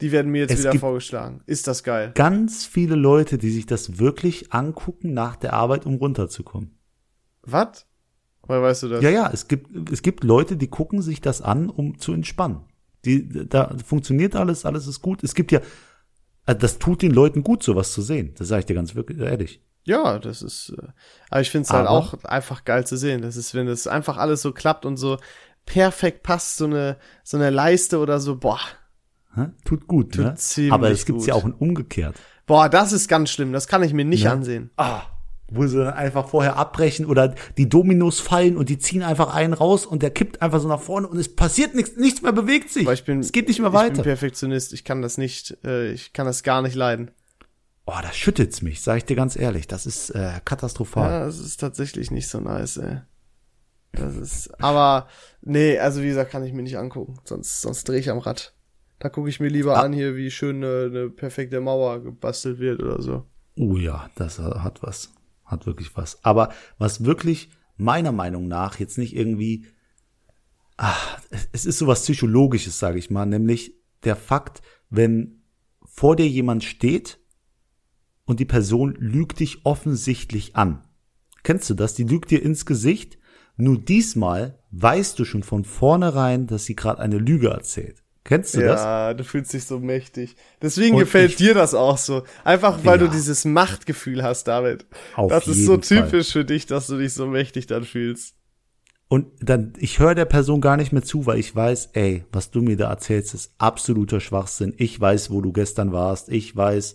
[0.00, 1.42] die werden mir jetzt es wieder vorgeschlagen.
[1.46, 2.12] Ist das geil.
[2.14, 6.78] Ganz viele Leute, die sich das wirklich angucken nach der Arbeit, um runterzukommen.
[7.42, 7.86] Was?
[8.42, 9.02] Woher weißt du das?
[9.02, 12.62] Ja, ja, es gibt, es gibt Leute, die gucken sich das an, um zu entspannen.
[13.04, 15.22] Die, da funktioniert alles, alles ist gut.
[15.22, 15.60] Es gibt ja,
[16.46, 18.34] äh, das tut den Leuten gut, sowas zu sehen.
[18.36, 19.62] Das sage ich dir ganz wirklich ehrlich.
[19.84, 20.88] Ja, das ist, äh,
[21.30, 23.22] aber ich finde es halt auch einfach geil zu sehen.
[23.22, 25.18] Das ist, wenn das einfach alles so klappt und so
[25.72, 28.60] perfekt passt, so eine, so eine Leiste oder so, boah.
[29.64, 30.72] Tut gut, tut ne?
[30.72, 32.16] Aber es gibt ja auch ein umgekehrt.
[32.46, 33.52] Boah, das ist ganz schlimm.
[33.52, 34.32] Das kann ich mir nicht ja.
[34.32, 34.70] ansehen.
[34.76, 35.02] Ah
[35.52, 39.52] wo sie dann einfach vorher abbrechen oder die Dominos fallen und die ziehen einfach einen
[39.52, 42.70] raus und der kippt einfach so nach vorne und es passiert nichts, nichts mehr bewegt
[42.70, 42.86] sich.
[43.04, 43.88] Bin, es geht nicht mehr weiter.
[43.88, 47.10] Ich bin Perfektionist, ich kann das nicht, äh, ich kann das gar nicht leiden.
[47.86, 49.66] Oh, das schüttet's mich, sag ich dir ganz ehrlich.
[49.66, 51.10] Das ist äh, katastrophal.
[51.10, 53.00] Ja, das ist tatsächlich nicht so nice, ey.
[53.92, 55.08] Das ist, aber
[55.42, 58.54] nee, also wie gesagt, kann ich mir nicht angucken, sonst sonst drehe ich am Rad.
[59.00, 59.82] Da gucke ich mir lieber ah.
[59.82, 63.26] an hier, wie schön eine, eine perfekte Mauer gebastelt wird oder so.
[63.56, 65.12] Oh ja, das hat was
[65.50, 66.24] hat wirklich was.
[66.24, 69.66] Aber was wirklich meiner Meinung nach jetzt nicht irgendwie,
[70.76, 71.20] ach,
[71.52, 73.74] es ist sowas Psychologisches, sage ich mal, nämlich
[74.04, 75.42] der Fakt, wenn
[75.84, 77.18] vor dir jemand steht
[78.24, 80.86] und die Person lügt dich offensichtlich an.
[81.42, 81.94] Kennst du das?
[81.94, 83.18] Die lügt dir ins Gesicht.
[83.60, 88.02] Nur diesmal weißt du schon von vornherein, dass sie gerade eine Lüge erzählt.
[88.24, 88.80] Kennst du ja, das?
[88.82, 90.36] Ja, du fühlst dich so mächtig.
[90.60, 92.22] Deswegen und gefällt dir das auch so.
[92.44, 93.06] Einfach weil ja.
[93.06, 94.86] du dieses Machtgefühl hast, David.
[95.16, 96.42] Auf das ist so typisch Fall.
[96.42, 98.34] für dich, dass du dich so mächtig dann fühlst.
[99.08, 102.52] Und dann, ich höre der Person gar nicht mehr zu, weil ich weiß, ey, was
[102.52, 104.74] du mir da erzählst, ist absoluter Schwachsinn.
[104.76, 106.28] Ich weiß, wo du gestern warst.
[106.28, 106.94] Ich weiß,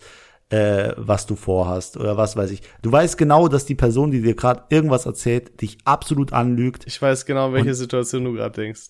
[0.49, 2.61] äh, was du vorhast oder was weiß ich.
[2.81, 6.85] Du weißt genau, dass die Person, die dir gerade irgendwas erzählt, dich absolut anlügt.
[6.87, 8.89] Ich weiß genau, welche Situation du gerade denkst.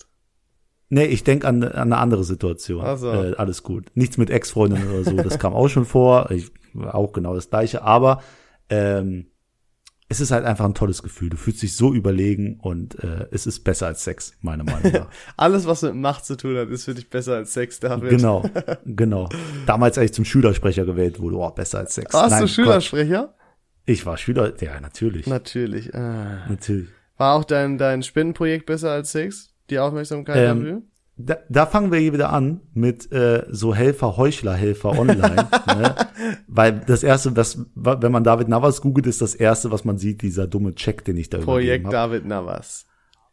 [0.89, 2.83] Nee, ich denk an, an eine andere Situation.
[2.85, 3.11] Ach so.
[3.11, 3.87] Äh, alles gut.
[3.95, 6.29] Nichts mit Ex-Freundinnen oder so, das kam auch schon vor.
[6.31, 6.51] Ich,
[6.91, 7.81] auch genau das gleiche.
[7.81, 8.21] Aber
[8.69, 9.27] ähm,
[10.07, 11.29] es ist halt einfach ein tolles Gefühl.
[11.29, 15.09] Du fühlst dich so überlegen und äh, es ist besser als Sex, meiner Meinung nach.
[15.37, 18.09] Alles, was mit Macht zu tun hat, ist für dich besser als Sex, David.
[18.09, 18.47] Genau,
[18.85, 19.29] genau.
[19.65, 22.13] Damals, als ich zum Schülersprecher gewählt wurde, oh, besser als Sex.
[22.13, 23.21] Warst Nein, du Schülersprecher?
[23.23, 23.35] Gott.
[23.87, 25.27] Ich war Schüler, ja, natürlich.
[25.27, 25.93] Natürlich.
[25.95, 26.45] Ah.
[26.49, 26.89] Natürlich.
[27.17, 29.55] War auch dein, dein Spendenprojekt besser als Sex?
[29.69, 30.81] die Aufmerksamkeit ähm, dafür?
[31.17, 35.47] Da, da fangen wir hier wieder an mit äh, so Helfer, Heuchler, Helfer online.
[35.67, 35.95] ne?
[36.47, 40.21] Weil das erste, was, wenn man David Navas googelt, ist das erste, was man sieht,
[40.21, 42.85] dieser dumme Check, den ich da Projekt David Navas.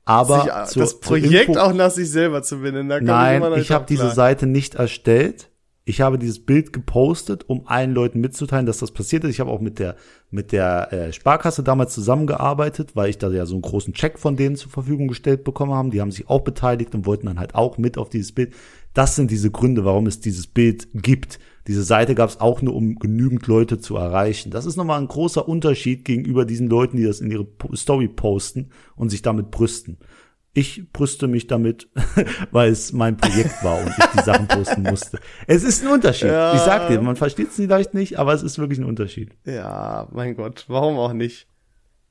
[0.04, 3.70] Aber sich, zur, das Projekt auch nach sich selber zu benennen, da Nein, ich, ich
[3.70, 5.51] habe diese Seite nicht erstellt
[5.84, 9.30] ich habe dieses Bild gepostet, um allen Leuten mitzuteilen, dass das passiert ist.
[9.30, 9.96] Ich habe auch mit der
[10.30, 14.36] mit der äh, Sparkasse damals zusammengearbeitet, weil ich da ja so einen großen Check von
[14.36, 15.90] denen zur Verfügung gestellt bekommen haben.
[15.90, 18.54] Die haben sich auch beteiligt und wollten dann halt auch mit auf dieses Bild.
[18.94, 21.40] Das sind diese Gründe, warum es dieses Bild gibt.
[21.66, 24.50] Diese Seite gab es auch nur, um genügend Leute zu erreichen.
[24.50, 28.70] Das ist nochmal ein großer Unterschied gegenüber diesen Leuten, die das in ihre Story posten
[28.94, 29.98] und sich damit brüsten.
[30.54, 31.88] Ich brüste mich damit,
[32.50, 35.18] weil es mein Projekt war und ich die Sachen posten musste.
[35.46, 36.28] Es ist ein Unterschied.
[36.28, 36.54] Ja.
[36.54, 39.34] Ich sag dir, man versteht es vielleicht nicht, aber es ist wirklich ein Unterschied.
[39.44, 41.48] Ja, mein Gott, warum auch nicht?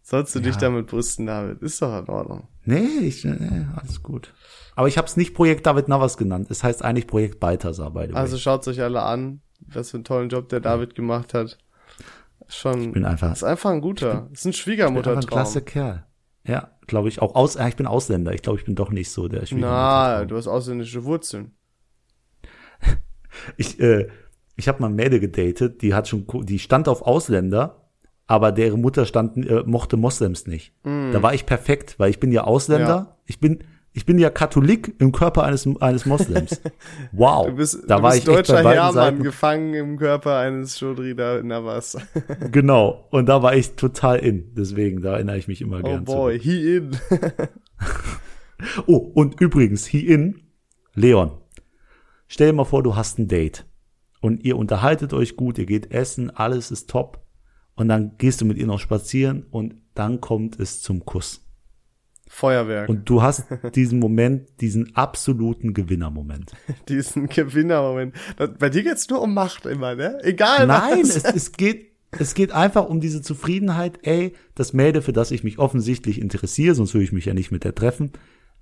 [0.01, 0.45] Sollst du ja.
[0.45, 1.61] dich damit brüsten, David?
[1.61, 2.47] Ist doch in Ordnung.
[2.65, 4.33] Nee, ich, nee, alles gut.
[4.75, 6.47] Aber ich habe es nicht Projekt David Navas genannt.
[6.49, 8.11] Es heißt eigentlich Projekt Balthasar, way.
[8.13, 11.59] Also schaut euch alle an, was für einen tollen Job der David gemacht hat.
[12.47, 12.81] Schon.
[12.81, 13.31] Ich bin einfach.
[13.31, 14.27] Ist einfach ein guter.
[14.31, 15.19] Ist ein Schwiegermuttertraum.
[15.19, 16.05] Ein klasse Kerl.
[16.45, 17.35] Ja, glaube ich auch.
[17.35, 18.33] Aus, ich bin Ausländer.
[18.33, 19.43] Ich glaube, ich bin doch nicht so der.
[19.51, 21.51] Na, du hast ausländische Wurzeln.
[23.57, 24.07] ich äh,
[24.61, 27.89] ich habe mal Mädel gedatet, die hat schon, die stand auf Ausländer,
[28.27, 30.73] aber deren Mutter stand, äh, mochte Moslems nicht.
[30.83, 31.11] Mm.
[31.11, 32.87] Da war ich perfekt, weil ich bin ja Ausländer.
[32.87, 33.17] Ja.
[33.25, 33.63] Ich bin
[33.93, 36.61] ich bin ja Katholik im Körper eines, eines Moslems.
[37.11, 37.47] Wow.
[37.47, 39.23] Du bist, da du war bist ich deutscher Hermann, Seiten.
[39.23, 41.97] gefangen im Körper eines Schodrida Navas.
[42.51, 43.07] genau.
[43.11, 44.53] Und da war ich total in.
[44.55, 46.43] Deswegen, da erinnere ich mich immer oh gern Oh boy, zurück.
[46.43, 46.91] he in.
[48.87, 50.41] oh, und übrigens, he in,
[50.93, 51.31] Leon.
[52.27, 53.65] Stell dir mal vor, du hast ein Date.
[54.21, 57.25] und ihr unterhaltet euch gut, ihr geht essen, alles ist top
[57.75, 61.41] und dann gehst du mit ihr noch spazieren und dann kommt es zum Kuss.
[62.33, 62.87] Feuerwerk.
[62.87, 63.43] Und du hast
[63.75, 66.53] diesen Moment, diesen absoluten Gewinnermoment.
[66.87, 68.15] Diesen Gewinnermoment.
[68.57, 70.17] Bei dir geht's nur um Macht immer, ne?
[70.23, 71.17] Egal Nein, was.
[71.17, 75.43] es, es geht, es geht einfach um diese Zufriedenheit, ey, das Mädel, für das ich
[75.43, 78.11] mich offensichtlich interessiere, sonst würde ich mich ja nicht mit der treffen,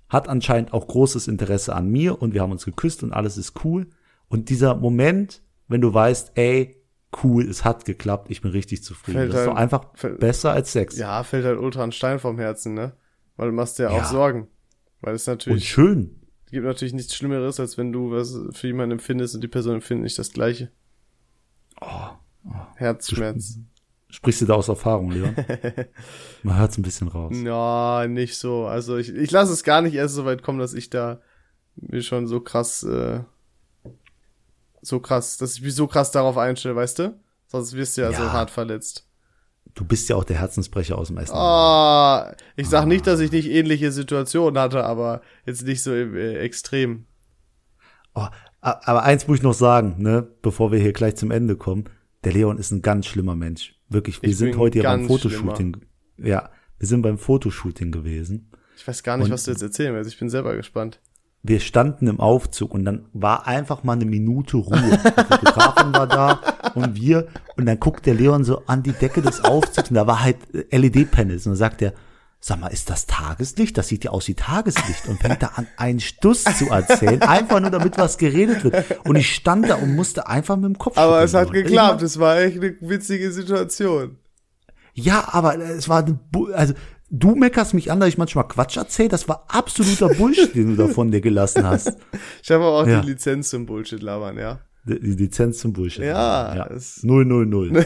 [0.08, 3.64] hat anscheinend auch großes Interesse an mir und wir haben uns geküsst und alles ist
[3.64, 3.86] cool.
[4.28, 6.76] Und dieser Moment, wenn du weißt, ey,
[7.22, 9.18] cool, es hat geklappt, ich bin richtig zufrieden.
[9.18, 10.98] Fällt das ist halt- doch einfach fällt- besser als Sex.
[10.98, 12.92] Ja, fällt halt ultra ein Stein vom Herzen, ne?
[13.40, 13.90] Weil du machst dir Ja.
[13.92, 14.48] auch Sorgen.
[15.00, 16.20] Weil es und natürlich, schön.
[16.50, 20.02] gibt natürlich nichts Schlimmeres, als wenn du was für jemanden empfindest und die Person empfindet
[20.04, 20.70] nicht das Gleiche.
[21.80, 22.10] Oh,
[22.76, 23.58] Herzschmerz.
[24.10, 25.34] Sprichst du da aus Erfahrung, Leon?
[26.42, 27.34] Man hört es ein bisschen raus.
[27.42, 28.66] Ja, nicht so.
[28.66, 31.22] Also ich, ich lasse es gar nicht erst so weit kommen, dass ich da
[31.76, 33.20] mir schon so krass, äh,
[34.82, 37.18] so krass, dass ich mich so krass darauf einstelle, weißt du?
[37.46, 38.32] Sonst wirst du ja, so Ja.
[38.32, 39.06] hart verletzt.
[39.74, 41.32] Du bist ja auch der Herzensbrecher aus dem Essen.
[41.34, 46.38] Ah, ich sag nicht, dass ich nicht ähnliche Situationen hatte, aber jetzt nicht so äh,
[46.38, 47.06] extrem.
[48.14, 48.26] Oh,
[48.60, 51.84] aber eins muss ich noch sagen, ne, bevor wir hier gleich zum Ende kommen.
[52.24, 53.74] Der Leon ist ein ganz schlimmer Mensch.
[53.88, 55.76] Wirklich, wir Ich sind heute ja beim Fotoshooting.
[56.18, 58.50] Ja, wir sind beim Fotoshooting gewesen.
[58.76, 60.10] Ich weiß gar nicht, Und- was du jetzt erzählen willst.
[60.12, 61.00] Ich bin selber gespannt.
[61.42, 64.76] Wir standen im Aufzug und dann war einfach mal eine Minute Ruhe.
[64.76, 66.40] Die Fotografin war da
[66.74, 70.06] und wir und dann guckt der Leon so an die Decke des Aufzugs und da
[70.06, 70.36] war halt
[70.70, 71.92] LED-Panels und dann sagt er,
[72.42, 73.76] sag mal, ist das Tageslicht?
[73.76, 77.60] Das sieht ja aus wie Tageslicht und fängt da an, einen Stuss zu erzählen, einfach
[77.60, 79.06] nur damit was geredet wird.
[79.06, 82.00] Und ich stand da und musste einfach mit dem Kopf Aber es hat geklappt.
[82.00, 84.16] Es war echt eine witzige Situation.
[84.94, 86.04] Ja, aber es war,
[86.54, 86.74] also
[87.10, 89.10] du meckerst mich an, dass ich manchmal Quatsch erzähle.
[89.10, 91.92] Das war absoluter Bullshit, den du da von dir gelassen hast.
[92.42, 93.00] Ich habe aber auch Ja.
[93.02, 94.60] die Lizenz zum Bullshit labern, ja.
[94.84, 96.04] Die Lizenz zum Bullshit.
[96.04, 97.24] Ja, es- 000.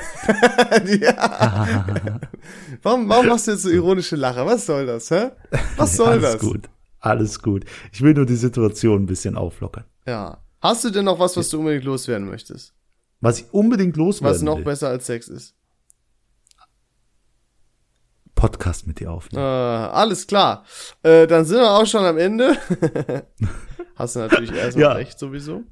[1.01, 2.20] ja.
[2.82, 4.47] warum, warum machst du jetzt so ironische Lacher?
[4.47, 5.30] Was soll das, hä?
[5.76, 6.40] Was soll Alles das?
[6.40, 6.68] gut.
[7.01, 7.64] Alles gut.
[7.92, 9.84] Ich will nur die Situation ein bisschen auflockern.
[10.07, 10.38] Ja.
[10.62, 12.72] Hast du denn noch was, was du unbedingt loswerden möchtest?
[13.20, 15.55] Was ich unbedingt loswerden Was noch will, besser als Sex ist?
[18.34, 19.45] Podcast mit dir Äh, aufnehmen.
[19.45, 20.64] alles klar.
[21.03, 22.57] Äh, dann sind wir auch schon am Ende.
[23.97, 24.92] Hast du natürlich erstmal Ja.
[24.92, 25.62] recht sowieso.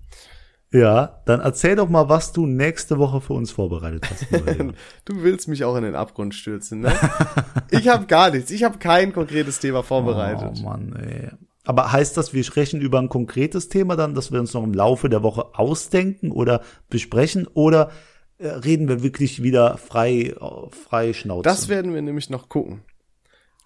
[0.72, 4.26] Ja, dann erzähl doch mal, was du nächste Woche für uns vorbereitet hast.
[5.04, 6.92] Du willst mich auch in den Abgrund stürzen, ne?
[7.70, 8.50] ich habe gar nichts.
[8.50, 10.58] Ich habe kein konkretes Thema vorbereitet.
[10.58, 11.30] Oh Mann, ey.
[11.64, 14.72] Aber heißt das, wir sprechen über ein konkretes Thema dann, dass wir uns noch im
[14.72, 17.90] Laufe der Woche ausdenken oder besprechen oder
[18.38, 21.42] äh, reden wir wirklich wieder frei, äh, frei Schnauze?
[21.42, 22.82] Das werden wir nämlich noch gucken.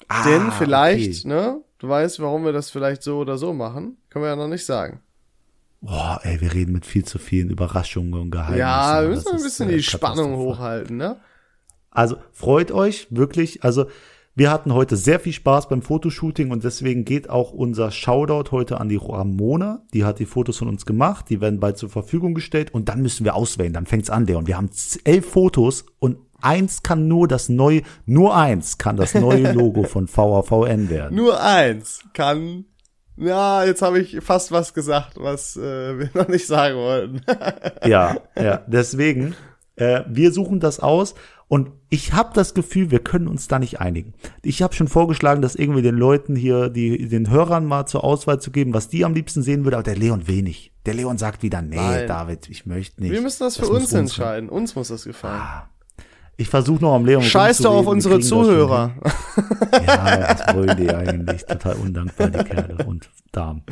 [0.08, 1.28] Ah, Denn vielleicht, okay.
[1.28, 1.60] ne?
[1.78, 3.98] Du weißt, warum wir das vielleicht so oder so machen.
[4.08, 5.00] Können wir ja noch nicht sagen.
[5.86, 8.58] Boah, ey, wir reden mit viel zu vielen Überraschungen und Geheimnissen.
[8.58, 11.16] ja, wir müssen ein bisschen äh, die Spannung hochhalten, ne?
[11.90, 13.62] Also freut euch wirklich.
[13.64, 13.86] Also
[14.34, 18.78] wir hatten heute sehr viel Spaß beim Fotoshooting und deswegen geht auch unser Shoutout heute
[18.78, 19.82] an die Ramona.
[19.94, 21.30] Die hat die Fotos von uns gemacht.
[21.30, 23.72] Die werden bald zur Verfügung gestellt und dann müssen wir auswählen.
[23.72, 24.46] Dann fängt's an, Leon.
[24.46, 24.68] Wir haben
[25.04, 30.06] elf Fotos und eins kann nur das neue, nur eins kann das neue Logo von
[30.06, 31.16] VAVN werden.
[31.16, 32.66] Nur eins kann.
[33.16, 35.60] Ja, jetzt habe ich fast was gesagt, was äh,
[35.98, 37.20] wir noch nicht sagen wollten.
[37.86, 38.62] Ja, ja.
[38.66, 39.34] Deswegen,
[39.76, 41.14] äh, wir suchen das aus
[41.48, 44.14] und ich habe das Gefühl, wir können uns da nicht einigen.
[44.42, 48.40] Ich habe schon vorgeschlagen, das irgendwie den Leuten hier, die den Hörern mal zur Auswahl
[48.40, 50.72] zu geben, was die am liebsten sehen würde, aber der Leon will nicht.
[50.86, 52.08] Der Leon sagt wieder, nee, Nein.
[52.08, 53.12] David, ich möchte nicht.
[53.12, 54.48] wir müssen das für muss uns entscheiden.
[54.48, 55.42] Uns muss das gefallen.
[56.38, 58.92] Ich versuche noch am Leon Scheiß doch auf unsere das Zuhörer.
[59.86, 61.44] Ja, was wollen die eigentlich?
[61.44, 63.62] Total undankbar, die Kerle und Damen.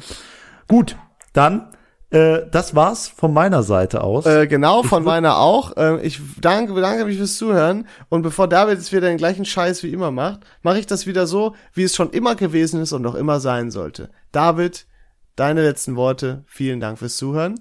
[0.68, 0.96] Gut,
[1.32, 1.70] dann,
[2.10, 4.26] äh, das war's von meiner Seite aus.
[4.26, 5.76] Äh, genau, von meiner auch.
[5.76, 7.88] Äh, ich danke, bedanke mich fürs Zuhören.
[8.08, 11.26] Und bevor David jetzt wieder den gleichen Scheiß wie immer macht, mache ich das wieder
[11.26, 14.10] so, wie es schon immer gewesen ist und auch immer sein sollte.
[14.32, 14.86] David,
[15.36, 16.44] deine letzten Worte.
[16.46, 17.58] Vielen Dank fürs Zuhören.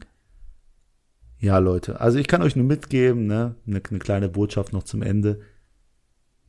[1.43, 5.01] Ja, Leute, also ich kann euch nur mitgeben, ne, eine, eine kleine Botschaft noch zum
[5.01, 5.41] Ende.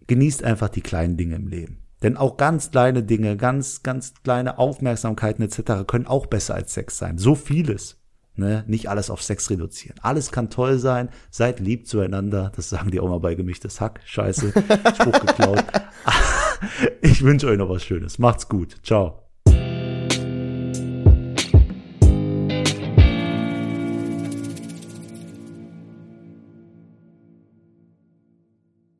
[0.07, 1.83] Genießt einfach die kleinen Dinge im Leben.
[2.05, 5.85] Denn auch ganz kleine Dinge, ganz, ganz kleine Aufmerksamkeiten etc.
[5.89, 7.19] können auch besser als Sex sein.
[7.19, 8.01] So vieles.
[8.37, 8.63] Ne?
[8.69, 9.99] Nicht alles auf Sex reduzieren.
[10.01, 11.09] Alles kann toll sein.
[11.29, 12.53] Seid lieb zueinander.
[12.55, 14.01] Das sagen die auch mal bei gemischtes Hack.
[14.05, 14.53] Scheiße.
[14.95, 15.65] Spruch geklaut.
[17.01, 18.21] ich wünsche euch noch was Schönes.
[18.21, 18.77] Macht's gut.
[18.85, 19.24] Ciao.